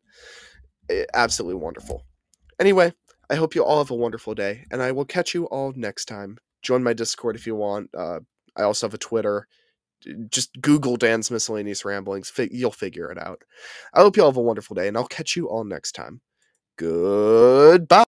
It, 0.90 1.10
absolutely 1.14 1.62
wonderful. 1.62 2.04
Anyway, 2.60 2.94
I 3.30 3.36
hope 3.36 3.54
you 3.54 3.64
all 3.64 3.80
have 3.80 3.92
a 3.92 3.96
wonderful 3.96 4.34
day, 4.34 4.66
and 4.72 4.82
I 4.82 4.92
will 4.92 5.06
catch 5.06 5.34
you 5.34 5.46
all 5.46 5.74
next 5.76 6.06
time. 6.06 6.38
Join 6.62 6.84
my 6.84 6.94
Discord 6.94 7.36
if 7.36 7.46
you 7.46 7.56
want. 7.56 7.90
Uh, 7.96 8.22
I 8.56 8.64
also 8.64 8.88
have 8.88 8.94
a 8.94 9.00
Twitter 9.00 9.48
just 10.30 10.60
Google 10.62 10.98
Dan's 10.98 11.32
Miscellaneous 11.32 11.86
Ramblings. 11.86 12.32
You'll 12.52 12.72
figure 12.72 13.12
it 13.12 13.18
out. 13.18 13.41
I 13.94 14.02
hope 14.02 14.18
you 14.18 14.24
all 14.24 14.32
have 14.32 14.38
a 14.38 14.41
wonderful 14.41 14.76
day, 14.76 14.88
and 14.88 14.98
I'll 14.98 15.08
catch 15.08 15.36
you 15.36 15.48
all 15.48 15.63
next 15.63 15.94
time. 15.94 16.22
Goodbye. 16.78 18.05